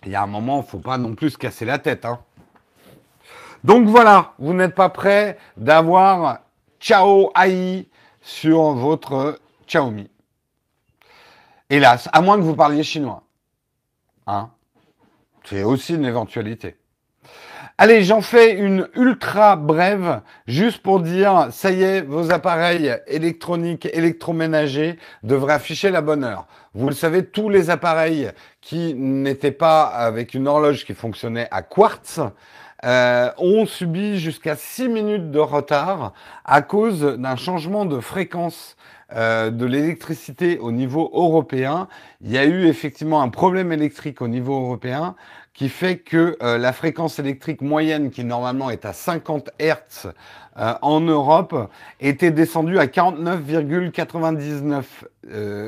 [0.06, 2.06] Il y a un moment, faut pas non plus se casser la tête.
[2.06, 2.20] Hein.
[3.64, 6.40] Donc voilà, vous n'êtes pas prêt d'avoir
[6.80, 7.88] Ciao AI
[8.22, 10.10] sur votre Xiaomi.
[11.70, 13.24] Hélas, à moins que vous parliez chinois.
[15.50, 16.76] C'est aussi une éventualité.
[17.78, 23.88] Allez, j'en fais une ultra brève, juste pour dire, ça y est, vos appareils électroniques,
[23.94, 26.48] électroménagers devraient afficher la bonne heure.
[26.74, 31.62] Vous le savez, tous les appareils qui n'étaient pas avec une horloge qui fonctionnait à
[31.62, 32.20] quartz,
[32.86, 36.14] euh, ont subi jusqu'à 6 minutes de retard
[36.46, 38.77] à cause d'un changement de fréquence
[39.16, 41.88] euh, de l'électricité au niveau européen.
[42.20, 45.16] Il y a eu effectivement un problème électrique au niveau européen
[45.54, 50.12] qui fait que euh, la fréquence électrique moyenne, qui normalement est à 50 Hz
[50.58, 54.84] euh, en Europe, était descendue à 49,99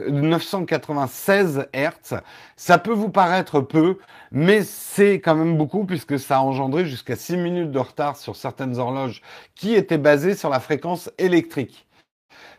[0.10, 2.20] 996 Hz.
[2.58, 4.00] Ça peut vous paraître peu,
[4.34, 8.36] mais c'est quand même beaucoup puisque ça a engendré jusqu'à 6 minutes de retard sur
[8.36, 9.22] certaines horloges
[9.56, 11.86] qui étaient basées sur la fréquence électrique.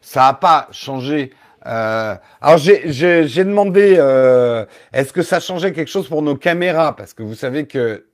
[0.01, 1.33] Ça n'a pas changé
[1.67, 6.97] euh, alors j'ai demandé, euh, est-ce que ça changeait quelque chose pour nos caméras?
[6.97, 8.07] Parce que vous savez que,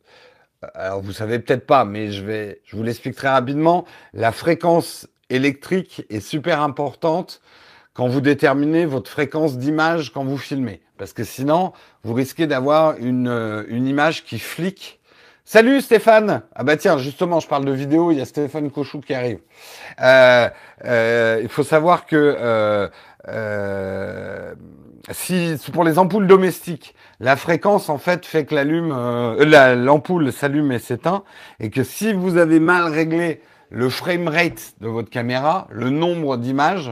[0.75, 3.85] alors vous savez peut-être pas, mais je vais, je vous l'explique très rapidement.
[4.15, 7.41] La fréquence électrique est super importante
[7.95, 11.73] quand vous déterminez votre fréquence d'image quand vous filmez, parce que sinon
[12.03, 15.01] vous risquez d'avoir une, une image qui flique
[15.49, 19.01] Salut Stéphane Ah bah tiens, justement, je parle de vidéo, il y a Stéphane Cochou
[19.01, 19.39] qui arrive.
[20.03, 20.49] Euh,
[20.85, 22.89] euh, il faut savoir que euh,
[23.29, 24.57] euh,
[25.13, 30.81] si pour les ampoules domestiques, la fréquence en fait fait que euh, l'ampoule s'allume et
[30.81, 31.23] s'éteint,
[31.61, 33.41] et que si vous avez mal réglé
[33.71, 36.91] le frame rate de votre caméra, le nombre d'images,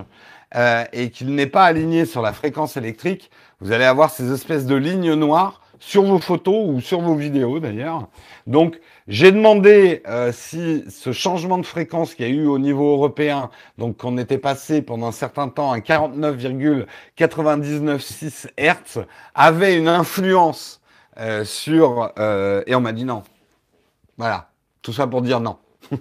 [0.93, 4.77] et qu'il n'est pas aligné sur la fréquence électrique, vous allez avoir ces espèces de
[4.77, 8.09] lignes noires sur vos photos ou sur vos vidéos d'ailleurs.
[8.47, 12.93] Donc j'ai demandé euh, si ce changement de fréquence qu'il y a eu au niveau
[12.93, 19.05] européen, donc qu'on était passé pendant un certain temps à 49,996 Hz,
[19.35, 20.81] avait une influence
[21.19, 22.13] euh, sur...
[22.19, 23.23] Euh, et on m'a dit non.
[24.17, 24.51] Voilà,
[24.83, 25.59] tout ça pour dire non.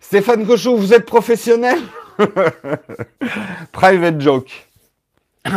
[0.00, 1.78] Stéphane Cochot, vous êtes professionnel?
[3.72, 4.68] Private joke.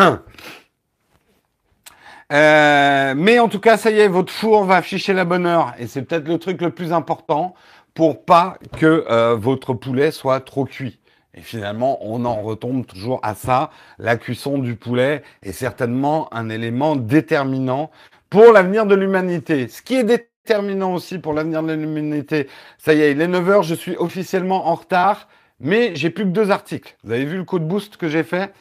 [2.33, 5.73] Euh, mais en tout cas, ça y est, votre four va afficher la bonne heure.
[5.79, 7.53] Et c'est peut-être le truc le plus important
[7.93, 10.99] pour pas que euh, votre poulet soit trop cuit.
[11.35, 13.69] Et finalement, on en retombe toujours à ça.
[13.99, 17.91] La cuisson du poulet est certainement un élément déterminant
[18.29, 19.67] pour l'avenir de l'humanité.
[19.67, 22.47] Ce qui est déterminant aussi pour l'avenir de l'humanité,
[22.77, 25.27] ça y est, il est 9h, je suis officiellement en retard,
[25.59, 26.95] mais j'ai plus que deux articles.
[27.03, 28.53] Vous avez vu le coup de boost que j'ai fait?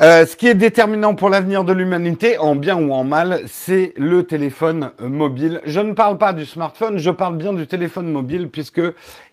[0.00, 3.92] Euh, ce qui est déterminant pour l'avenir de l'humanité, en bien ou en mal, c'est
[3.98, 5.60] le téléphone mobile.
[5.66, 8.80] Je ne parle pas du smartphone, je parle bien du téléphone mobile puisque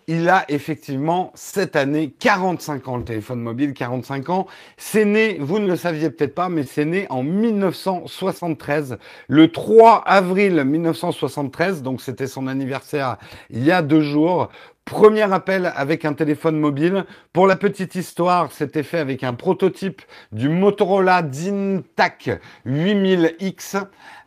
[0.08, 4.48] il a effectivement cette année 45 ans, le téléphone mobile, 45 ans.
[4.76, 8.98] C'est né, vous ne le saviez peut-être pas, mais c'est né en 1973,
[9.30, 13.18] le 3 avril 1973, donc c'était son anniversaire
[13.50, 14.50] il y a deux jours.
[14.88, 17.04] Premier appel avec un téléphone mobile.
[17.34, 23.84] Pour la petite histoire, c'était fait avec un prototype du Motorola DynTac 8000X.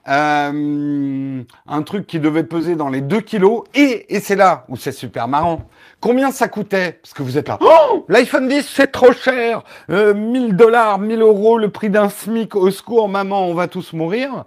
[0.09, 3.65] Euh, un truc qui devait peser dans les 2 kilos.
[3.73, 5.63] Et, et c'est là où c'est super marrant.
[5.99, 6.99] Combien ça coûtait?
[7.01, 7.57] Parce que vous êtes là.
[7.63, 9.63] Oh L'iPhone 10, c'est trop cher.
[9.89, 12.55] Euh, 1000 dollars, 1000 euros, le prix d'un SMIC.
[12.55, 14.45] Au secours, maman, on va tous mourir.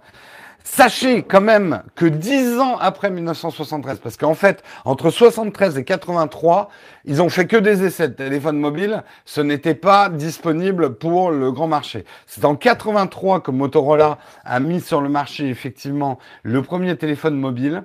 [0.66, 6.70] Sachez quand même que dix ans après 1973, parce qu'en fait, entre 73 et 83,
[7.04, 9.04] ils ont fait que des essais de téléphones mobiles.
[9.26, 12.06] Ce n'était pas disponible pour le grand marché.
[12.26, 17.82] C'est en 83 que Motorola a mis sur le marché effectivement le premier téléphone mobile.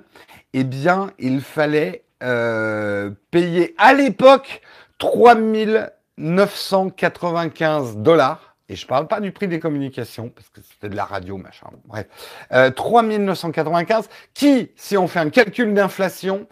[0.54, 4.62] Eh bien, il fallait euh, payer à l'époque
[4.98, 11.04] 3995 dollars et je parle pas du prix des communications, parce que c'était de la
[11.04, 11.66] radio, machin.
[11.86, 12.06] Bref.
[12.52, 16.46] Euh, 3995, qui, si on fait un calcul d'inflation,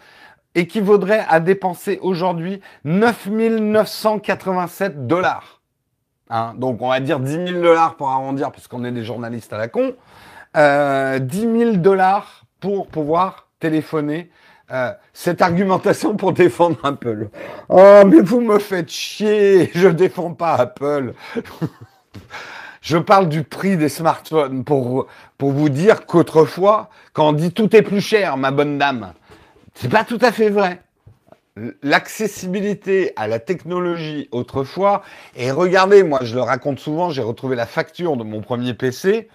[0.57, 5.63] équivaudrait à dépenser aujourd'hui 9987 dollars.
[6.29, 9.59] Hein, donc on va dire 10 000 dollars pour arrondir, puisqu'on est des journalistes à
[9.59, 9.95] la con.
[10.57, 14.29] Euh, 10 000 dollars pour pouvoir téléphoner
[14.73, 17.29] euh, cette argumentation pour défendre Apple.
[17.69, 21.15] Oh, mais vous me faites chier, je défends pas Apple.
[22.83, 25.07] je parle du prix des smartphones pour,
[25.39, 29.13] vous dire qu'autrefois, quand on dit tout est plus cher, ma bonne dame,
[29.75, 30.81] c'est pas tout à fait vrai.
[31.83, 35.03] L'accessibilité à la technologie autrefois,
[35.37, 39.29] et regardez, moi je le raconte souvent, j'ai retrouvé la facture de mon premier PC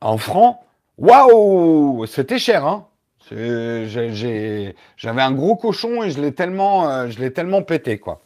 [0.00, 0.58] en francs.
[0.98, 2.86] Waouh, c'était cher, hein
[3.30, 8.22] j'avais un gros cochon et je l'ai tellement, euh, je l'ai tellement pété, quoi.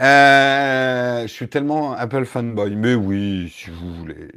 [0.00, 2.76] Euh, je suis tellement Apple fanboy.
[2.76, 4.28] Mais oui, si vous voulez.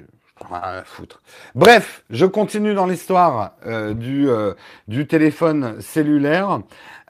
[0.49, 1.21] Rien foutre.
[1.53, 4.29] Bref, je continue dans l'histoire euh, du,
[4.87, 6.61] du téléphone cellulaire.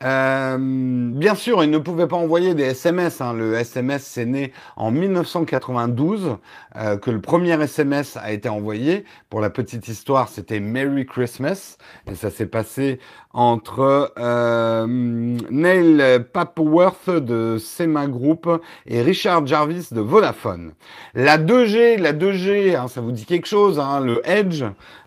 [0.03, 3.19] Euh, bien sûr, il ne pouvait pas envoyer des SMS.
[3.21, 3.33] Hein.
[3.33, 6.37] Le SMS, c'est né en 1992
[6.75, 9.05] euh, que le premier SMS a été envoyé.
[9.29, 11.77] Pour la petite histoire, c'était Merry Christmas.
[12.09, 12.99] Et ça s'est passé
[13.33, 18.49] entre euh, Neil Papworth de Sema Group
[18.85, 20.73] et Richard Jarvis de Vodafone.
[21.13, 24.63] La 2G, la 2G, hein, ça vous dit quelque chose, hein, le Edge,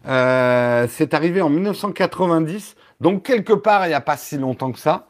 [0.07, 4.79] euh, c'est arrivé en 1990 donc quelque part, il n'y a pas si longtemps que
[4.79, 5.07] ça.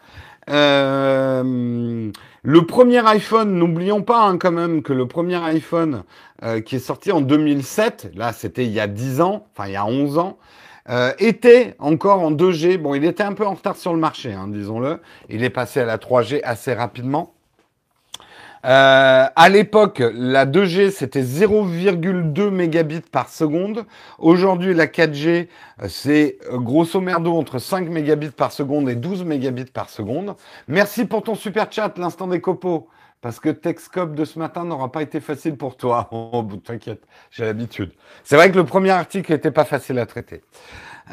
[0.51, 2.11] Euh,
[2.43, 6.03] le premier iPhone, n'oublions pas hein, quand même que le premier iPhone
[6.43, 9.75] euh, qui est sorti en 2007, là c'était il y a 10 ans, enfin il
[9.75, 10.39] y a 11 ans,
[10.91, 12.79] euh, était encore en 2G.
[12.79, 15.01] Bon, il était un peu en retard sur le marché, hein, disons-le.
[15.29, 17.35] Il est passé à la 3G assez rapidement.
[18.65, 23.85] Euh, à l'époque, la 2G, c'était 0,2 mégabits par seconde.
[24.19, 25.49] Aujourd'hui, la 4G,
[25.83, 30.37] euh, c'est euh, grosso merdo entre 5 mégabits par seconde et 12 mégabits par seconde.
[30.69, 32.89] Merci pour ton super chat, l'instant des copeaux.
[33.21, 36.09] Parce que Texcop de ce matin n'aura pas été facile pour toi.
[36.33, 37.93] Oh, t'inquiète, j'ai l'habitude.
[38.25, 40.43] C'est vrai que le premier article n'était pas facile à traiter.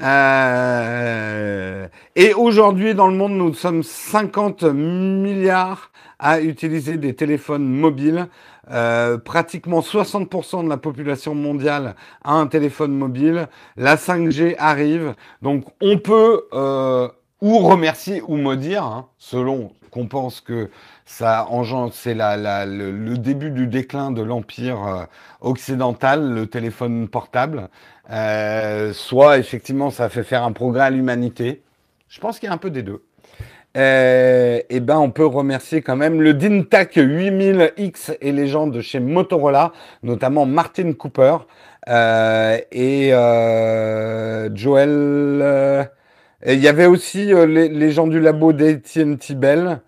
[0.04, 1.88] Euh...
[2.16, 8.28] Et aujourd'hui, dans le monde, nous sommes 50 milliards à utiliser des téléphones mobiles.
[8.72, 13.47] Euh, pratiquement 60% de la population mondiale a un téléphone mobile.
[13.78, 15.15] La 5G arrive.
[15.41, 17.09] Donc on peut euh,
[17.41, 20.70] ou remercier ou maudire, hein, selon qu'on pense que
[21.05, 25.03] ça engendre, c'est le, début du déclin de l'empire euh,
[25.41, 27.70] occidental, le téléphone portable.
[28.11, 31.63] Euh, soit effectivement ça fait faire un progrès à l'humanité.
[32.07, 33.03] Je pense qu'il y a un peu des deux
[33.80, 38.82] euh, eh ben, on peut remercier quand même le Dintac 8000X et les gens de
[38.82, 39.72] chez Motorola,
[40.04, 41.38] notamment Martin Cooper
[41.88, 44.90] euh, et euh, Joel.
[44.90, 45.86] Euh,
[46.46, 49.82] il y avait aussi les, gens du labo d'AT&T Bell.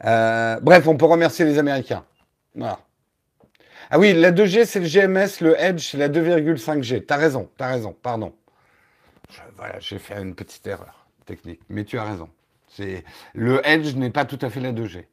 [0.00, 2.04] bref, on peut remercier les Américains.
[2.60, 7.04] Ah oui, la 2G, c'est le GMS, le Edge, c'est la 2,5G.
[7.06, 8.32] T'as raison, t'as raison, pardon.
[9.56, 12.28] Voilà, j'ai fait une petite erreur technique, mais tu as raison.
[13.34, 15.06] Le Edge n'est pas tout à fait la 2G.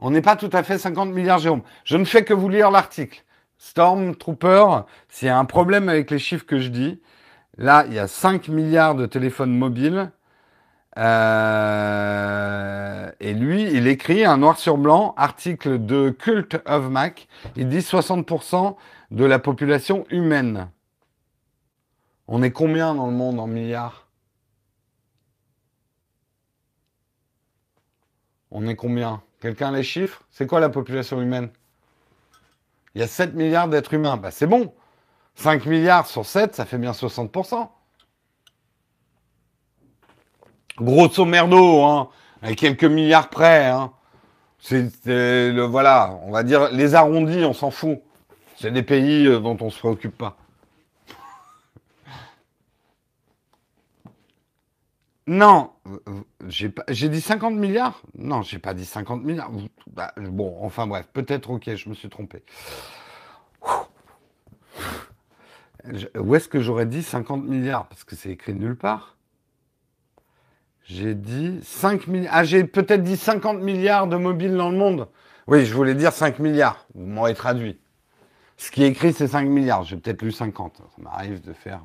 [0.00, 1.62] On n'est pas tout à fait 50 milliards, Jérôme.
[1.84, 3.24] Je ne fais que vous lire l'article.
[3.58, 7.00] Stormtrooper, s'il y a un problème avec les chiffres que je dis,
[7.56, 10.10] là, il y a 5 milliards de téléphones mobiles.
[10.98, 11.84] Euh,
[13.20, 17.28] et lui, il écrit un noir sur blanc, article de Cult of Mac.
[17.56, 18.76] Il dit 60%
[19.10, 20.68] de la population humaine.
[22.26, 24.03] On est combien dans le monde en milliards?
[28.54, 29.20] On est combien?
[29.40, 30.22] Quelqu'un les chiffres?
[30.30, 31.50] C'est quoi la population humaine?
[32.94, 34.16] Il y a 7 milliards d'êtres humains.
[34.16, 34.72] Bah, c'est bon.
[35.34, 37.68] 5 milliards sur 7, ça fait bien 60%.
[40.78, 42.08] Grosso merdo, hein,
[42.42, 43.66] avec quelques milliards près.
[43.66, 43.92] Hein.
[44.60, 48.00] C'est le voilà, on va dire les arrondis, on s'en fout.
[48.56, 50.36] C'est des pays euh, dont on se préoccupe pas.
[55.26, 55.72] Non,
[56.46, 58.02] j'ai dit 50 milliards?
[58.14, 59.50] Non, j'ai pas dit 50 milliards.
[59.90, 62.44] Bah, bon, enfin bref, peut-être ok, je me suis trompé.
[66.18, 67.86] Où est-ce que j'aurais dit 50 milliards?
[67.88, 69.16] Parce que c'est écrit nulle part.
[70.84, 72.34] J'ai dit 5 milliards.
[72.34, 75.08] Ah, j'ai peut-être dit 50 milliards de mobiles dans le monde.
[75.46, 76.86] Oui, je voulais dire 5 milliards.
[76.94, 77.80] Vous m'aurez traduit.
[78.58, 79.84] Ce qui est écrit, c'est 5 milliards.
[79.84, 80.76] J'ai peut-être lu 50.
[80.76, 81.80] Ça m'arrive de faire.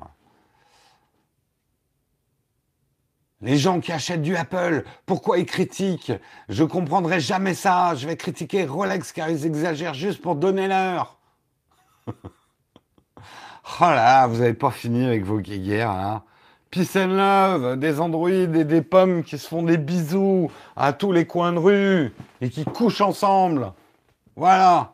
[3.42, 6.12] Les gens qui achètent du Apple, pourquoi ils critiquent?
[6.50, 7.96] Je comprendrai jamais ça.
[7.96, 11.18] Je vais critiquer Rolex car ils exagèrent juste pour donner l'heure.
[12.08, 12.12] oh
[13.80, 16.24] là, vous n'avez pas fini avec vos guéguerres, hein
[16.70, 21.12] Peace and love, des androïdes et des pommes qui se font des bisous à tous
[21.12, 23.72] les coins de rue et qui couchent ensemble.
[24.36, 24.94] Voilà.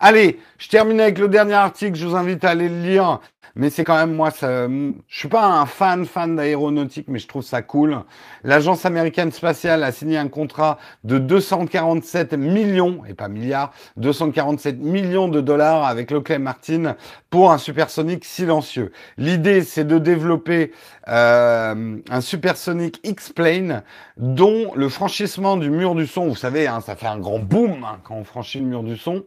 [0.00, 3.20] Allez, je termine avec le dernier article, je vous invite à aller le lire.
[3.58, 7.26] Mais c'est quand même moi, ça, je suis pas un fan fan d'aéronautique, mais je
[7.26, 8.02] trouve ça cool.
[8.44, 15.28] L'agence américaine spatiale a signé un contrat de 247 millions et pas milliards, 247 millions
[15.28, 16.96] de dollars avec Lockheed Martin
[17.30, 18.92] pour un supersonique silencieux.
[19.16, 20.72] L'idée, c'est de développer
[21.08, 23.84] euh, un supersonique X-plane
[24.18, 27.84] dont le franchissement du mur du son, vous savez, hein, ça fait un grand boom
[27.84, 29.24] hein, quand on franchit le mur du son.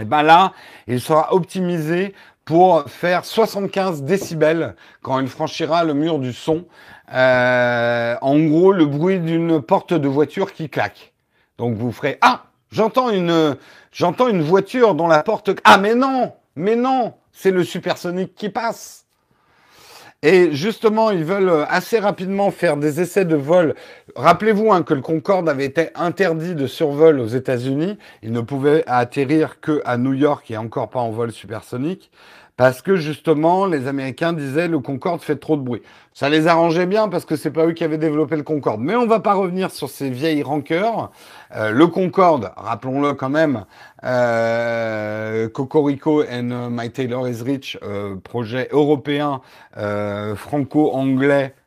[0.00, 0.52] Et ben là,
[0.86, 6.64] il sera optimisé pour faire 75 décibels quand il franchira le mur du son.
[7.12, 11.12] Euh, en gros, le bruit d'une porte de voiture qui claque.
[11.58, 13.56] Donc vous ferez ah, j'entends une
[13.92, 18.48] j'entends une voiture dont la porte ah mais non, mais non, c'est le supersonique qui
[18.48, 19.07] passe.
[20.24, 23.76] Et justement, ils veulent euh, assez rapidement faire des essais de vol.
[24.16, 27.96] Rappelez-vous hein, que le Concorde avait été interdit de survol aux États-Unis.
[28.24, 32.10] Il ne pouvait atterrir que à New York et encore pas en vol supersonique
[32.58, 35.80] parce que justement, les Américains disaient le Concorde fait trop de bruit.
[36.12, 38.80] Ça les arrangeait bien parce que c'est pas eux qui avaient développé le Concorde.
[38.80, 41.12] Mais on va pas revenir sur ces vieilles rancœurs.
[41.54, 43.64] Euh, le Concorde, rappelons-le quand même,
[44.02, 49.40] euh, Cocorico and euh, My Taylor is Rich, euh, projet européen
[50.34, 51.57] franco-anglais je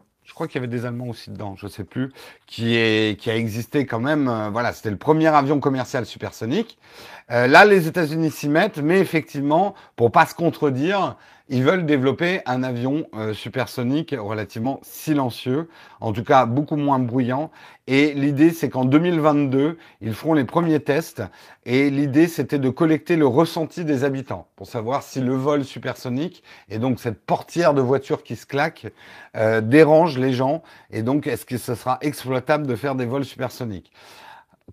[0.42, 2.12] crois qu'il y avait des Allemands aussi dedans, je sais plus,
[2.48, 4.50] qui est qui a existé quand même.
[4.52, 6.80] voilà, c'était le premier avion commercial supersonique.
[7.30, 11.16] Euh, là, les États-Unis s'y mettent, mais effectivement, pour pas se contredire,
[11.52, 15.68] ils veulent développer un avion euh, supersonique relativement silencieux,
[16.00, 17.52] en tout cas beaucoup moins bruyant.
[17.88, 21.22] Et l'idée, c'est qu'en 2022, ils feront les premiers tests.
[21.66, 26.42] Et l'idée, c'était de collecter le ressenti des habitants pour savoir si le vol supersonique
[26.70, 28.88] et donc cette portière de voiture qui se claque
[29.36, 30.64] euh, dérange les gens.
[30.90, 33.92] Et donc, est-ce que ce sera exploitable de faire des vols supersoniques?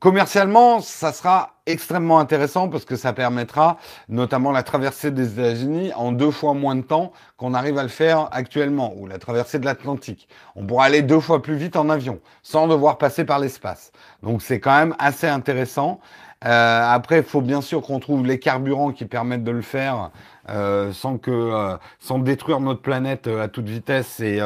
[0.01, 3.79] Commercialement, ça sera extrêmement intéressant parce que ça permettra
[4.09, 7.89] notamment la traversée des États-Unis en deux fois moins de temps qu'on arrive à le
[7.89, 10.29] faire actuellement, ou la traversée de l'Atlantique.
[10.55, 13.91] On pourra aller deux fois plus vite en avion sans devoir passer par l'espace.
[14.23, 15.99] Donc c'est quand même assez intéressant.
[16.45, 20.11] Euh, après, il faut bien sûr qu'on trouve les carburants qui permettent de le faire
[20.49, 24.41] euh, sans que euh, sans détruire notre planète euh, à toute vitesse et,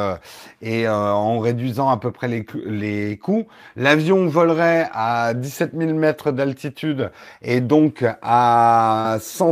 [0.61, 3.47] et en réduisant à peu près les, les coûts.
[3.75, 9.51] L'avion volerait à 17 000 mètres d'altitude et donc à 100,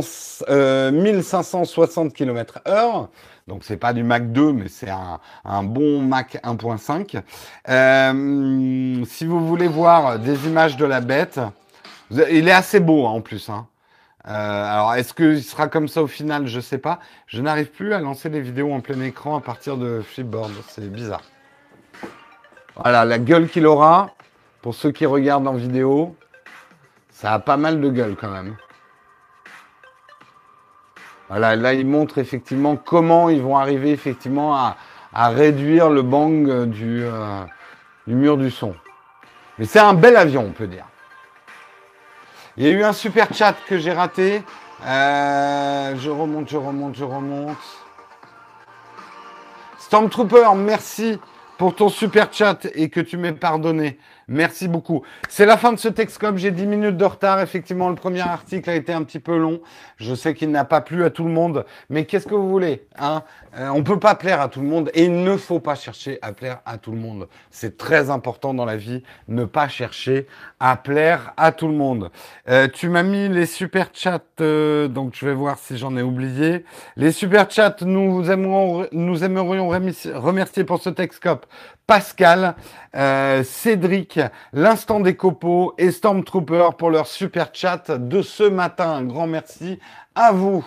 [0.92, 3.08] 1560 km heure.
[3.48, 7.20] Donc c'est pas du Mac 2, mais c'est un, un, bon Mac 1.5.
[7.68, 11.40] Euh, si vous voulez voir des images de la bête,
[12.10, 13.48] il est assez beau hein, en plus.
[13.48, 13.66] Hein.
[14.28, 16.46] Euh, alors, est-ce qu'il sera comme ça au final?
[16.46, 17.00] Je sais pas.
[17.26, 20.52] Je n'arrive plus à lancer les vidéos en plein écran à partir de Flipboard.
[20.68, 21.22] C'est bizarre.
[22.76, 24.14] Voilà, la gueule qu'il aura,
[24.62, 26.16] pour ceux qui regardent en vidéo,
[27.10, 28.56] ça a pas mal de gueule quand même.
[31.28, 34.76] Voilà, là, il montre effectivement comment ils vont arriver effectivement à,
[35.14, 37.44] réduire le bang du, euh,
[38.06, 38.74] du mur du son.
[39.58, 40.86] Mais c'est un bel avion, on peut dire.
[42.58, 44.42] Il y a eu un super chat que j'ai raté.
[44.86, 47.56] Euh, je remonte, je remonte, je remonte.
[49.78, 51.18] Stormtrooper, merci
[51.56, 53.98] pour ton super chat et que tu m'aies pardonné.
[54.28, 55.02] Merci beaucoup.
[55.30, 56.36] C'est la fin de ce Texcom.
[56.36, 57.40] J'ai 10 minutes de retard.
[57.40, 59.62] Effectivement, le premier article a été un petit peu long.
[59.96, 62.86] Je sais qu'il n'a pas plu à tout le monde, mais qu'est-ce que vous voulez
[62.98, 63.22] hein?
[63.56, 66.18] Euh, On peut pas plaire à tout le monde et il ne faut pas chercher
[66.22, 67.28] à plaire à tout le monde.
[67.50, 70.26] C'est très important dans la vie, ne pas chercher
[70.60, 72.10] à plaire à tout le monde.
[72.48, 76.02] Euh, tu m'as mis les super chats, euh, donc je vais voir si j'en ai
[76.02, 76.64] oublié.
[76.96, 78.22] Les super chats, nous
[78.92, 81.46] nous aimerions remercier pour ce Texcop
[81.86, 82.54] Pascal,
[83.44, 84.20] Cédric,
[84.52, 88.90] l'instant des copeaux et Stormtrooper pour leur super chat de ce matin.
[88.90, 89.78] Un grand merci
[90.14, 90.64] à vous.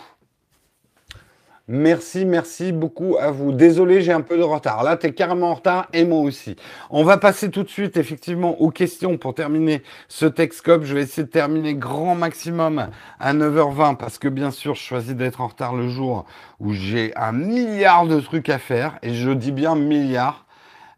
[1.68, 3.52] Merci, merci beaucoup à vous.
[3.52, 4.84] Désolé, j'ai un peu de retard.
[4.84, 6.56] Là, tu carrément en retard et moi aussi.
[6.92, 10.84] On va passer tout de suite, effectivement, aux questions pour terminer ce Texcop.
[10.84, 12.90] Je vais essayer de terminer grand maximum
[13.20, 16.26] à 9h20 parce que, bien sûr, je choisis d'être en retard le jour
[16.60, 20.46] où j'ai un milliard de trucs à faire et je dis bien milliard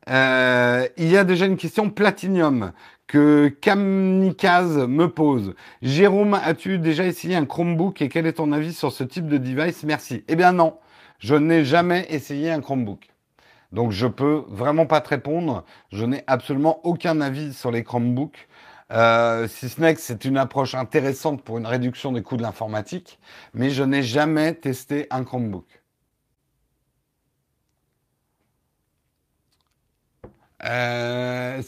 [0.10, 2.72] euh, il y a déjà une question Platinium
[3.08, 5.56] que Kamnikaz me pose.
[5.82, 9.38] Jérôme, as-tu déjà essayé un Chromebook et quel est ton avis sur ce type de
[9.38, 9.84] device?
[9.84, 10.24] Merci.
[10.28, 10.78] Eh bien non,
[11.20, 13.08] je n'ai jamais essayé un Chromebook.
[13.72, 15.66] Donc je peux vraiment pas te répondre.
[15.92, 18.48] Je n'ai absolument aucun avis sur les Chromebooks.
[18.92, 22.42] Euh, si ce n'est que c'est une approche intéressante pour une réduction des coûts de
[22.44, 23.20] l'informatique,
[23.54, 25.66] mais je n'ai jamais testé un Chromebook.
[30.66, 31.62] Euh,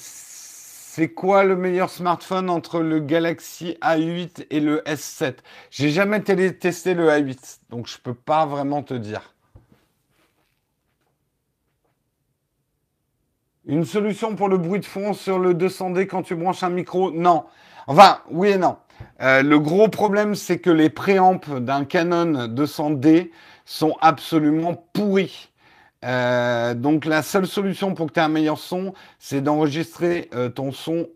[0.99, 5.35] C'est quoi le meilleur smartphone entre le Galaxy A8 et le S7
[5.71, 9.33] J'ai jamais testé le A8, donc je peux pas vraiment te dire.
[13.65, 17.11] Une solution pour le bruit de fond sur le 200D quand tu branches un micro?
[17.11, 17.45] Non.
[17.87, 18.75] Enfin, oui et non.
[19.21, 23.31] Euh, le gros problème, c'est que les préamps d'un Canon 200D
[23.63, 25.48] sont absolument pourris.
[26.05, 30.49] Euh, donc la seule solution pour que tu aies un meilleur son, c'est d'enregistrer euh,
[30.49, 31.09] ton son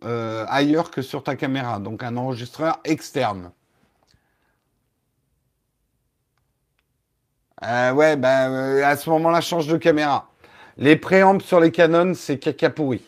[0.47, 3.51] ailleurs que sur ta caméra, donc un enregistreur externe.
[7.61, 10.29] ouais, ben à ce moment-là, change de caméra.
[10.77, 13.01] Les préamps sur les Canon, c'est caca pourri.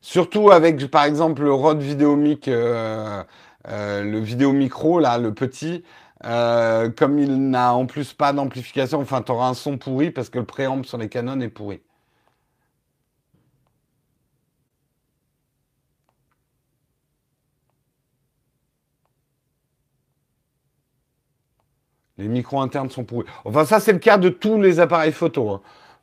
[0.00, 3.22] Surtout avec, par exemple, le Rode Vidéomic, euh,
[3.68, 5.84] euh, le vidéo micro, là, le petit.
[6.24, 10.28] Euh, comme il n'a en plus pas d'amplification, enfin, tu auras un son pourri parce
[10.30, 11.80] que le préamp sur les Canon est pourri.
[22.18, 23.26] Les micros internes sont pourris.
[23.44, 25.50] Enfin, ça, c'est le cas de tous les appareils photo.
[25.50, 25.60] Hein.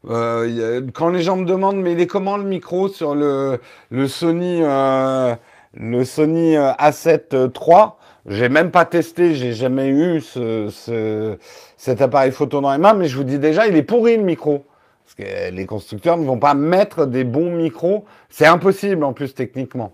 [0.08, 3.60] Euh, quand les gens me demandent, mais il est comment le micro sur le,
[3.90, 5.36] le Sony, euh,
[5.74, 7.94] le Sony euh, A7 III
[8.28, 11.38] J'ai même pas testé, j'ai jamais eu ce, ce,
[11.78, 14.24] cet appareil photo dans les mains, mais je vous dis déjà, il est pourri le
[14.24, 14.66] micro.
[15.04, 18.06] Parce que les constructeurs ne vont pas mettre des bons micros.
[18.30, 19.94] C'est impossible en plus techniquement.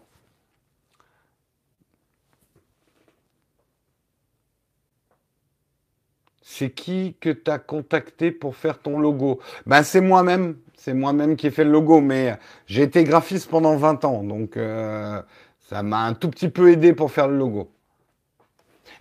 [6.61, 9.39] c'est qui que tu as contacté pour faire ton logo?
[9.65, 12.37] Ben c'est moi-même, c'est moi-même qui ai fait le logo, mais
[12.67, 15.21] j'ai été graphiste pendant 20 ans, donc euh,
[15.59, 17.71] ça m'a un tout petit peu aidé pour faire le logo.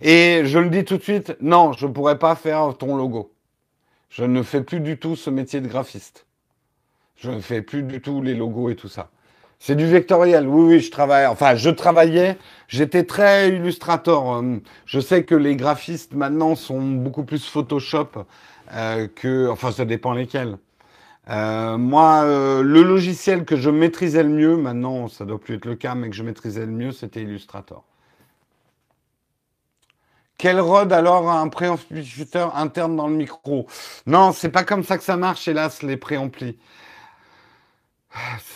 [0.01, 3.31] Et je le dis tout de suite, non, je ne pourrais pas faire ton logo.
[4.09, 6.25] Je ne fais plus du tout ce métier de graphiste.
[7.17, 9.09] Je ne fais plus du tout les logos et tout ça.
[9.59, 10.47] C'est du vectoriel.
[10.47, 11.27] Oui, oui, je travaille.
[11.27, 12.35] Enfin, je travaillais.
[12.67, 14.37] J'étais très illustrator.
[14.37, 14.57] Euh,
[14.87, 18.25] je sais que les graphistes maintenant sont beaucoup plus Photoshop
[18.73, 19.47] euh, que.
[19.49, 20.57] Enfin, ça dépend lesquels.
[21.29, 25.75] Euh, moi, le logiciel que je maîtrisais le mieux, maintenant, ça doit plus être le
[25.75, 27.83] cas, mais que je maîtrisais le mieux, c'était Illustrator.
[30.41, 33.67] Quel ROD alors un préamplificateur interne dans le micro?
[34.07, 36.57] Non, c'est pas comme ça que ça marche, hélas, les préamplis.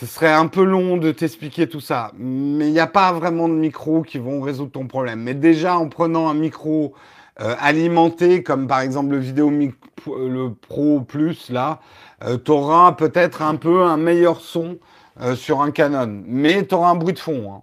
[0.00, 3.48] Ce serait un peu long de t'expliquer tout ça, mais il n'y a pas vraiment
[3.48, 5.20] de micros qui vont résoudre ton problème.
[5.20, 6.92] Mais déjà, en prenant un micro
[7.40, 11.78] euh, alimenté, comme par exemple le Vidéo le Pro Plus, là,
[12.24, 14.80] euh, tu auras peut-être un peu un meilleur son
[15.20, 16.24] euh, sur un Canon.
[16.26, 17.52] Mais tu auras un bruit de fond.
[17.54, 17.62] Hein.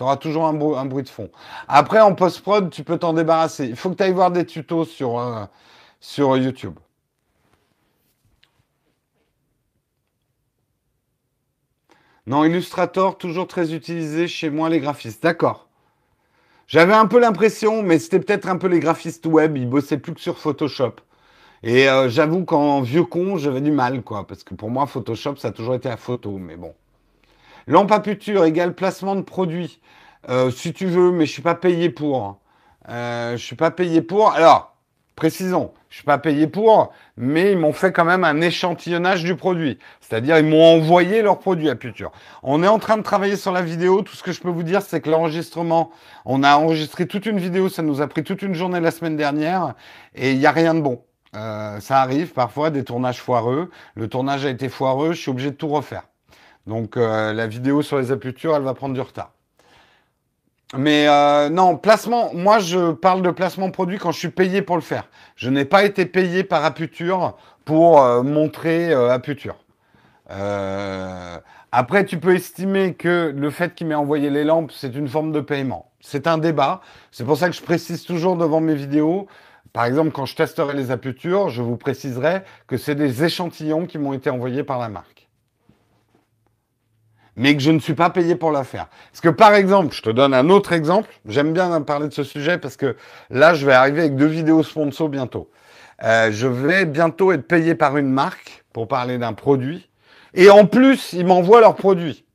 [0.00, 1.28] Tu auras toujours un, bruit de fond.
[1.68, 3.66] Après, en post-prod, tu peux t'en débarrasser.
[3.66, 5.46] Il faut que tu ailles voir des tutos sur,
[6.00, 6.78] sur YouTube.
[12.26, 15.22] Non, Illustrator, toujours très utilisé chez moi, les graphistes.
[15.22, 15.68] D'accord.
[16.66, 20.14] J'avais un peu l'impression, mais c'était peut-être un peu les graphistes web, ils bossaient plus
[20.14, 20.94] que sur Photoshop.
[21.62, 25.36] Et euh, j'avoue qu'en vieux con, j'avais du mal, quoi, parce que pour moi, Photoshop,
[25.36, 26.74] ça a toujours été la photo, mais bon.
[27.66, 29.80] Lampe à puture égale placement de produit.
[30.28, 32.38] Euh, si tu veux, mais je suis pas payé pour.
[32.88, 34.32] Euh, je suis pas payé pour.
[34.32, 34.76] Alors,
[35.16, 39.36] précisons, je suis pas payé pour, mais ils m'ont fait quand même un échantillonnage du
[39.36, 39.78] produit.
[40.00, 42.10] C'est-à-dire, ils m'ont envoyé leur produit à Puture.
[42.42, 44.02] On est en train de travailler sur la vidéo.
[44.02, 45.90] Tout ce que je peux vous dire, c'est que l'enregistrement,
[46.24, 47.68] on a enregistré toute une vidéo.
[47.68, 49.74] Ça nous a pris toute une journée la semaine dernière
[50.14, 51.02] et il n'y a rien de bon.
[51.36, 53.70] Euh, ça arrive parfois des tournages foireux.
[53.94, 55.12] Le tournage a été foireux.
[55.12, 56.09] Je suis obligé de tout refaire.
[56.66, 59.32] Donc, euh, la vidéo sur les apputures, elle va prendre du retard.
[60.76, 64.76] Mais euh, non, placement, moi je parle de placement produit quand je suis payé pour
[64.76, 65.08] le faire.
[65.34, 69.56] Je n'ai pas été payé par Aputure pour euh, montrer Aputure.
[71.72, 75.32] Après, tu peux estimer que le fait qu'il m'ait envoyé les lampes, c'est une forme
[75.32, 75.90] de paiement.
[76.00, 76.82] C'est un débat.
[77.10, 79.26] C'est pour ça que je précise toujours devant mes vidéos.
[79.72, 83.98] Par exemple, quand je testerai les Aputures, je vous préciserai que c'est des échantillons qui
[83.98, 85.19] m'ont été envoyés par la marque
[87.40, 88.88] mais que je ne suis pas payé pour la faire.
[89.10, 92.22] Parce que par exemple, je te donne un autre exemple, j'aime bien parler de ce
[92.22, 92.96] sujet parce que
[93.30, 95.50] là, je vais arriver avec deux vidéos sponsor bientôt.
[96.04, 99.88] Euh, je vais bientôt être payé par une marque pour parler d'un produit,
[100.34, 102.26] et en plus, ils m'envoient leur produit.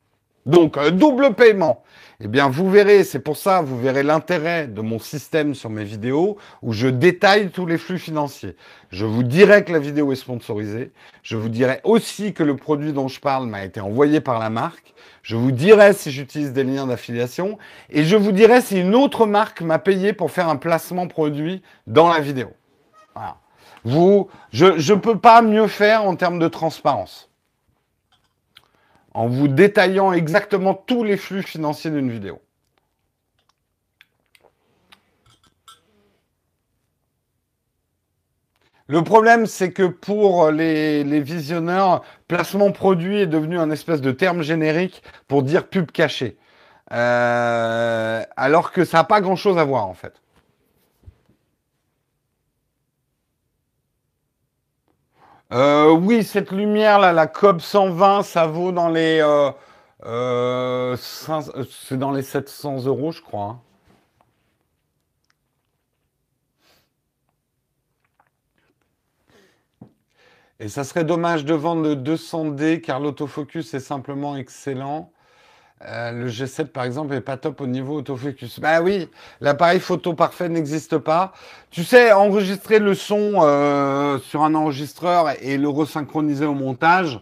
[0.44, 1.84] Donc, double paiement.
[2.18, 5.84] Eh bien, vous verrez, c'est pour ça, vous verrez l'intérêt de mon système sur mes
[5.84, 8.56] vidéos où je détaille tous les flux financiers.
[8.88, 10.92] Je vous dirai que la vidéo est sponsorisée.
[11.22, 14.48] Je vous dirai aussi que le produit dont je parle m'a été envoyé par la
[14.48, 14.94] marque.
[15.22, 17.58] Je vous dirai si j'utilise des liens d'affiliation.
[17.90, 21.60] Et je vous dirai si une autre marque m'a payé pour faire un placement produit
[21.86, 22.48] dans la vidéo.
[23.14, 23.36] Voilà.
[23.84, 27.28] Vous, je ne peux pas mieux faire en termes de transparence.
[29.16, 32.38] En vous détaillant exactement tous les flux financiers d'une vidéo.
[38.88, 44.42] Le problème, c'est que pour les, visionneurs, placement produit est devenu un espèce de terme
[44.42, 46.36] générique pour dire pub cachée.
[46.92, 50.20] Euh, alors que ça n'a pas grand-chose à voir en fait.
[55.52, 59.20] Euh, oui, cette lumière là, la COB 120, ça vaut dans les,
[60.04, 63.44] euh, c'est dans les 700 euros, je crois.
[63.44, 63.60] Hein.
[70.58, 75.12] Et ça serait dommage de vendre le 200D car l'autofocus est simplement excellent.
[75.84, 78.60] Euh, le G7 par exemple est pas top au niveau autofocus.
[78.60, 81.32] Bah oui, l'appareil photo parfait n'existe pas.
[81.70, 87.20] Tu sais, enregistrer le son euh, sur un enregistreur et le resynchroniser au montage,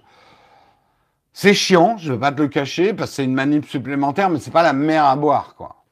[1.32, 4.38] c'est chiant, je vais pas te le cacher, parce que c'est une manip supplémentaire, mais
[4.38, 5.83] c'est pas la mer à boire, quoi.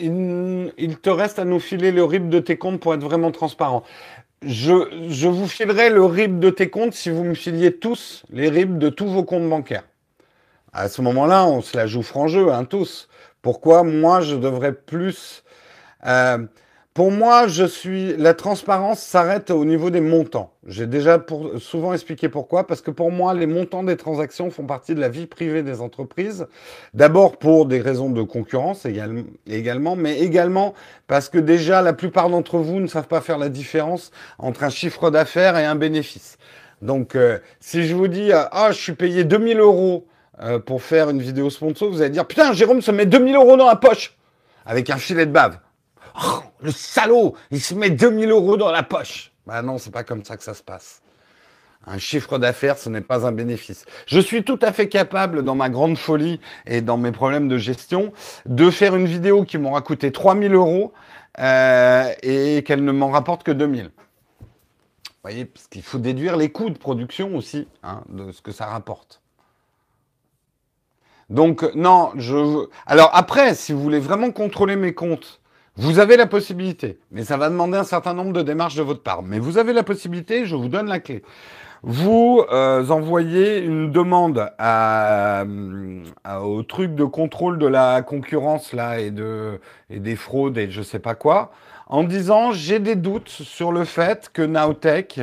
[0.00, 3.82] Il, te reste à nous filer le RIB de tes comptes pour être vraiment transparent.
[4.42, 8.78] Je, vous filerai le RIB de tes comptes si vous me filiez tous les RIB
[8.78, 9.84] de tous vos comptes bancaires.
[10.72, 13.08] À ce moment-là, on se la joue franc jeu, hein, tous.
[13.42, 15.42] Pourquoi moi, je devrais plus...
[16.06, 16.38] Euh,
[16.98, 17.46] pour moi,
[18.18, 20.50] la transparence s'arrête au niveau des montants.
[20.66, 21.24] J'ai déjà
[21.60, 25.08] souvent expliqué pourquoi, parce que pour moi, les montants des transactions font partie de la
[25.08, 26.48] vie privée des entreprises.
[26.94, 30.74] D'abord pour des raisons de concurrence également, mais également
[31.06, 34.10] parce que déjà la plupart d'entre vous ne savent pas faire la différence
[34.40, 36.36] entre un chiffre d'affaires et un bénéfice.
[36.82, 40.08] Donc, euh, si je vous dis, ah, je suis payé 2000 euros
[40.42, 43.56] euh, pour faire une vidéo sponsor, vous allez dire, putain, Jérôme se met 2000 euros
[43.56, 44.16] dans la poche
[44.66, 45.60] avec un filet de bave.
[46.20, 49.32] Oh, le salaud, il se met 2000 euros dans la poche.
[49.46, 51.00] Bah non, c'est pas comme ça que ça se passe.
[51.86, 53.86] Un chiffre d'affaires, ce n'est pas un bénéfice.
[54.06, 57.56] Je suis tout à fait capable, dans ma grande folie et dans mes problèmes de
[57.56, 58.12] gestion,
[58.46, 60.92] de faire une vidéo qui m'aura coûté 3000 euros
[61.38, 63.84] euh, et qu'elle ne m'en rapporte que 2000.
[63.86, 63.90] Vous
[65.22, 68.66] voyez, parce qu'il faut déduire les coûts de production aussi, hein, de ce que ça
[68.66, 69.22] rapporte.
[71.30, 72.66] Donc, non, je.
[72.86, 75.40] Alors, après, si vous voulez vraiment contrôler mes comptes,
[75.78, 79.02] vous avez la possibilité, mais ça va demander un certain nombre de démarches de votre
[79.02, 79.22] part.
[79.22, 81.22] Mais vous avez la possibilité, je vous donne la clé.
[81.84, 85.44] Vous euh, envoyez une demande à,
[86.42, 90.82] au truc de contrôle de la concurrence là et de et des fraudes et je
[90.82, 91.52] sais pas quoi,
[91.86, 95.20] en disant j'ai des doutes sur le fait que Nowtech,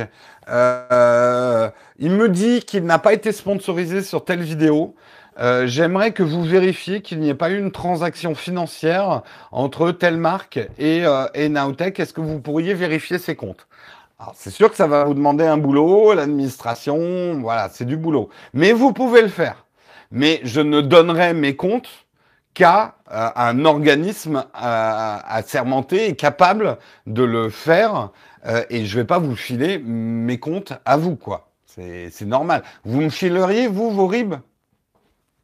[0.48, 1.68] euh,
[1.98, 4.94] il me dit qu'il n'a pas été sponsorisé sur telle vidéo.
[5.38, 9.22] Euh, j'aimerais que vous vérifiez qu'il n'y ait pas eu une transaction financière
[9.52, 12.00] entre telle marque et, euh, et Nowtech.
[12.00, 13.66] Est-ce que vous pourriez vérifier ces comptes?
[14.18, 18.30] Alors, c'est sûr que ça va vous demander un boulot, l'administration, voilà, c'est du boulot.
[18.54, 19.66] Mais vous pouvez le faire.
[20.10, 21.90] Mais je ne donnerai mes comptes
[22.54, 28.10] qu'à euh, un organisme assermenté et capable de le faire.
[28.70, 31.50] et je vais pas vous filer mes comptes à vous, quoi.
[31.66, 32.62] C'est normal.
[32.84, 34.36] Vous me fileriez, vous, vos RIB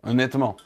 [0.03, 0.57] honnêtement.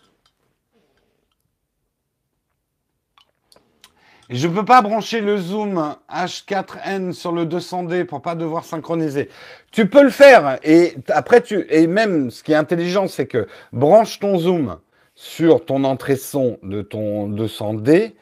[4.29, 9.29] je ne peux pas brancher le zoom H4n sur le 200D pour pas devoir synchroniser.
[9.71, 13.47] Tu peux le faire et après tu et même ce qui est intelligent c'est que
[13.73, 14.79] branche ton zoom
[15.15, 18.15] sur ton entrée son de ton 200D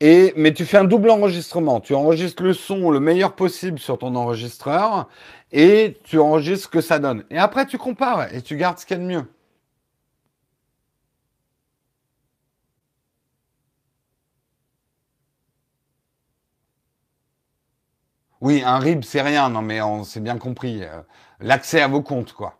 [0.00, 1.80] et mais tu fais un double enregistrement.
[1.80, 5.08] Tu enregistres le son le meilleur possible sur ton enregistreur
[5.52, 7.24] et tu enregistres ce que ça donne.
[7.30, 9.24] Et après tu compares et tu gardes ce qu'il y a de mieux.
[18.44, 19.48] Oui, un RIB, c'est rien.
[19.48, 20.84] Non, mais on s'est bien compris.
[20.84, 21.00] Euh,
[21.40, 22.58] l'accès à vos comptes, quoi.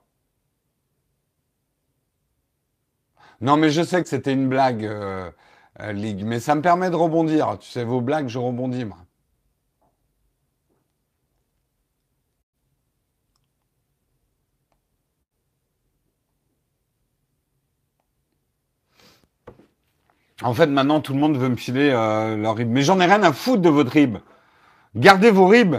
[3.40, 5.30] Non, mais je sais que c'était une blague, euh,
[5.80, 6.24] euh, Ligue.
[6.24, 7.58] Mais ça me permet de rebondir.
[7.60, 8.98] Tu sais, vos blagues, je rebondis, moi.
[20.42, 22.68] En fait, maintenant, tout le monde veut me filer leur RIB.
[22.70, 24.18] Mais j'en ai rien à foutre de votre RIB.
[24.96, 25.76] Gardez vos ribs.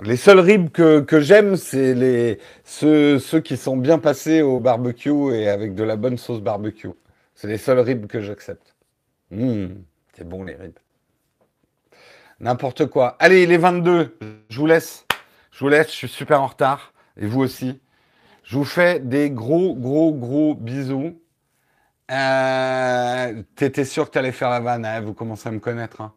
[0.00, 5.48] Les seuls ribs que, j'aime, c'est les ceux, qui sont bien passés au barbecue et
[5.48, 6.90] avec de la bonne sauce barbecue.
[7.34, 8.76] C'est les seuls ribs que j'accepte.
[9.32, 9.66] Mmh,
[10.16, 10.78] c'est bon les ribs.
[12.38, 13.16] N'importe quoi.
[13.18, 14.16] Allez, il est 22.
[14.48, 15.04] Je vous laisse.
[15.50, 15.88] Je vous laisse.
[15.88, 16.92] Je suis super en retard.
[17.16, 17.80] Et vous aussi.
[18.44, 21.20] Je vous fais des gros, gros, gros bisous.
[22.10, 26.00] Euh, T'étais sûr que t'allais faire la vanne, hein, vous commencez à me connaître.
[26.00, 26.14] Hein.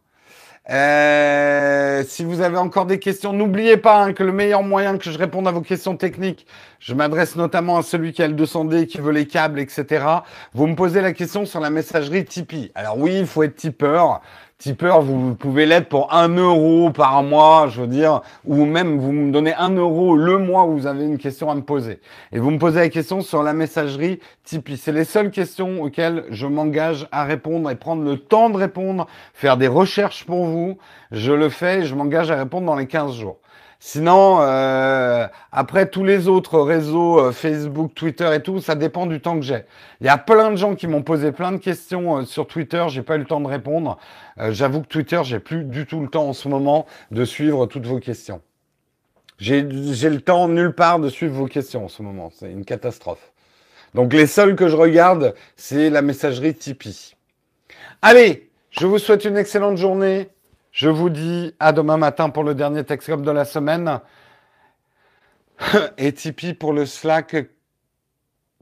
[0.70, 5.10] Euh, si vous avez encore des questions, n'oubliez pas hein, que le meilleur moyen que
[5.10, 6.46] je réponde à vos questions techniques,
[6.80, 10.06] je m'adresse notamment à celui qui a le 200D, qui veut les câbles, etc.
[10.54, 12.72] Vous me posez la question sur la messagerie Tipeee.
[12.76, 14.22] Alors oui, il faut être tipeur
[14.62, 19.12] tipeur, vous pouvez l'être pour un euro par mois, je veux dire, ou même vous
[19.12, 22.00] me donnez un euro le mois où vous avez une question à me poser.
[22.32, 24.78] Et vous me posez la question sur la messagerie Tipeee.
[24.78, 29.08] C'est les seules questions auxquelles je m'engage à répondre et prendre le temps de répondre,
[29.34, 30.78] faire des recherches pour vous.
[31.12, 33.41] Je le fais, je m'engage à répondre dans les 15 jours.
[33.84, 39.20] Sinon, euh, après tous les autres réseaux, euh, Facebook, Twitter et tout, ça dépend du
[39.20, 39.64] temps que j'ai.
[40.02, 42.86] Il y a plein de gens qui m'ont posé plein de questions euh, sur Twitter,
[42.90, 43.98] j'ai pas eu le temps de répondre.
[44.38, 47.88] J'avoue que Twitter, j'ai plus du tout le temps en ce moment de suivre toutes
[47.88, 48.42] vos questions.
[49.40, 52.32] J'ai le temps nulle part de suivre vos questions en ce moment.
[52.36, 53.32] C'est une catastrophe.
[53.96, 57.16] Donc les seuls que je regarde, c'est la messagerie Tipeee.
[58.04, 60.30] Allez, je vous souhaite une excellente journée.
[60.72, 64.00] Je vous dis à demain matin pour le dernier Texcom de la semaine.
[65.98, 67.36] Et Tipeee pour le Slack,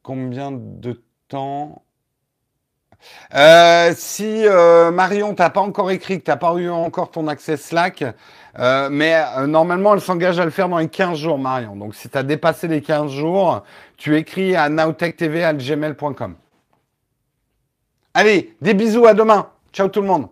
[0.03, 1.83] combien de temps?
[3.33, 7.55] Euh, si euh, Marion t'as pas encore écrit, que t'as pas eu encore ton accès
[7.55, 8.03] Slack,
[8.57, 11.75] euh, mais euh, normalement elle s'engage à le faire dans les 15 jours, Marion.
[11.75, 13.63] Donc si tu as dépassé les 15 jours,
[13.95, 16.35] tu écris à nowtechtv@gmail.com.
[18.13, 19.49] Allez, des bisous à demain.
[19.71, 20.27] Ciao tout le monde.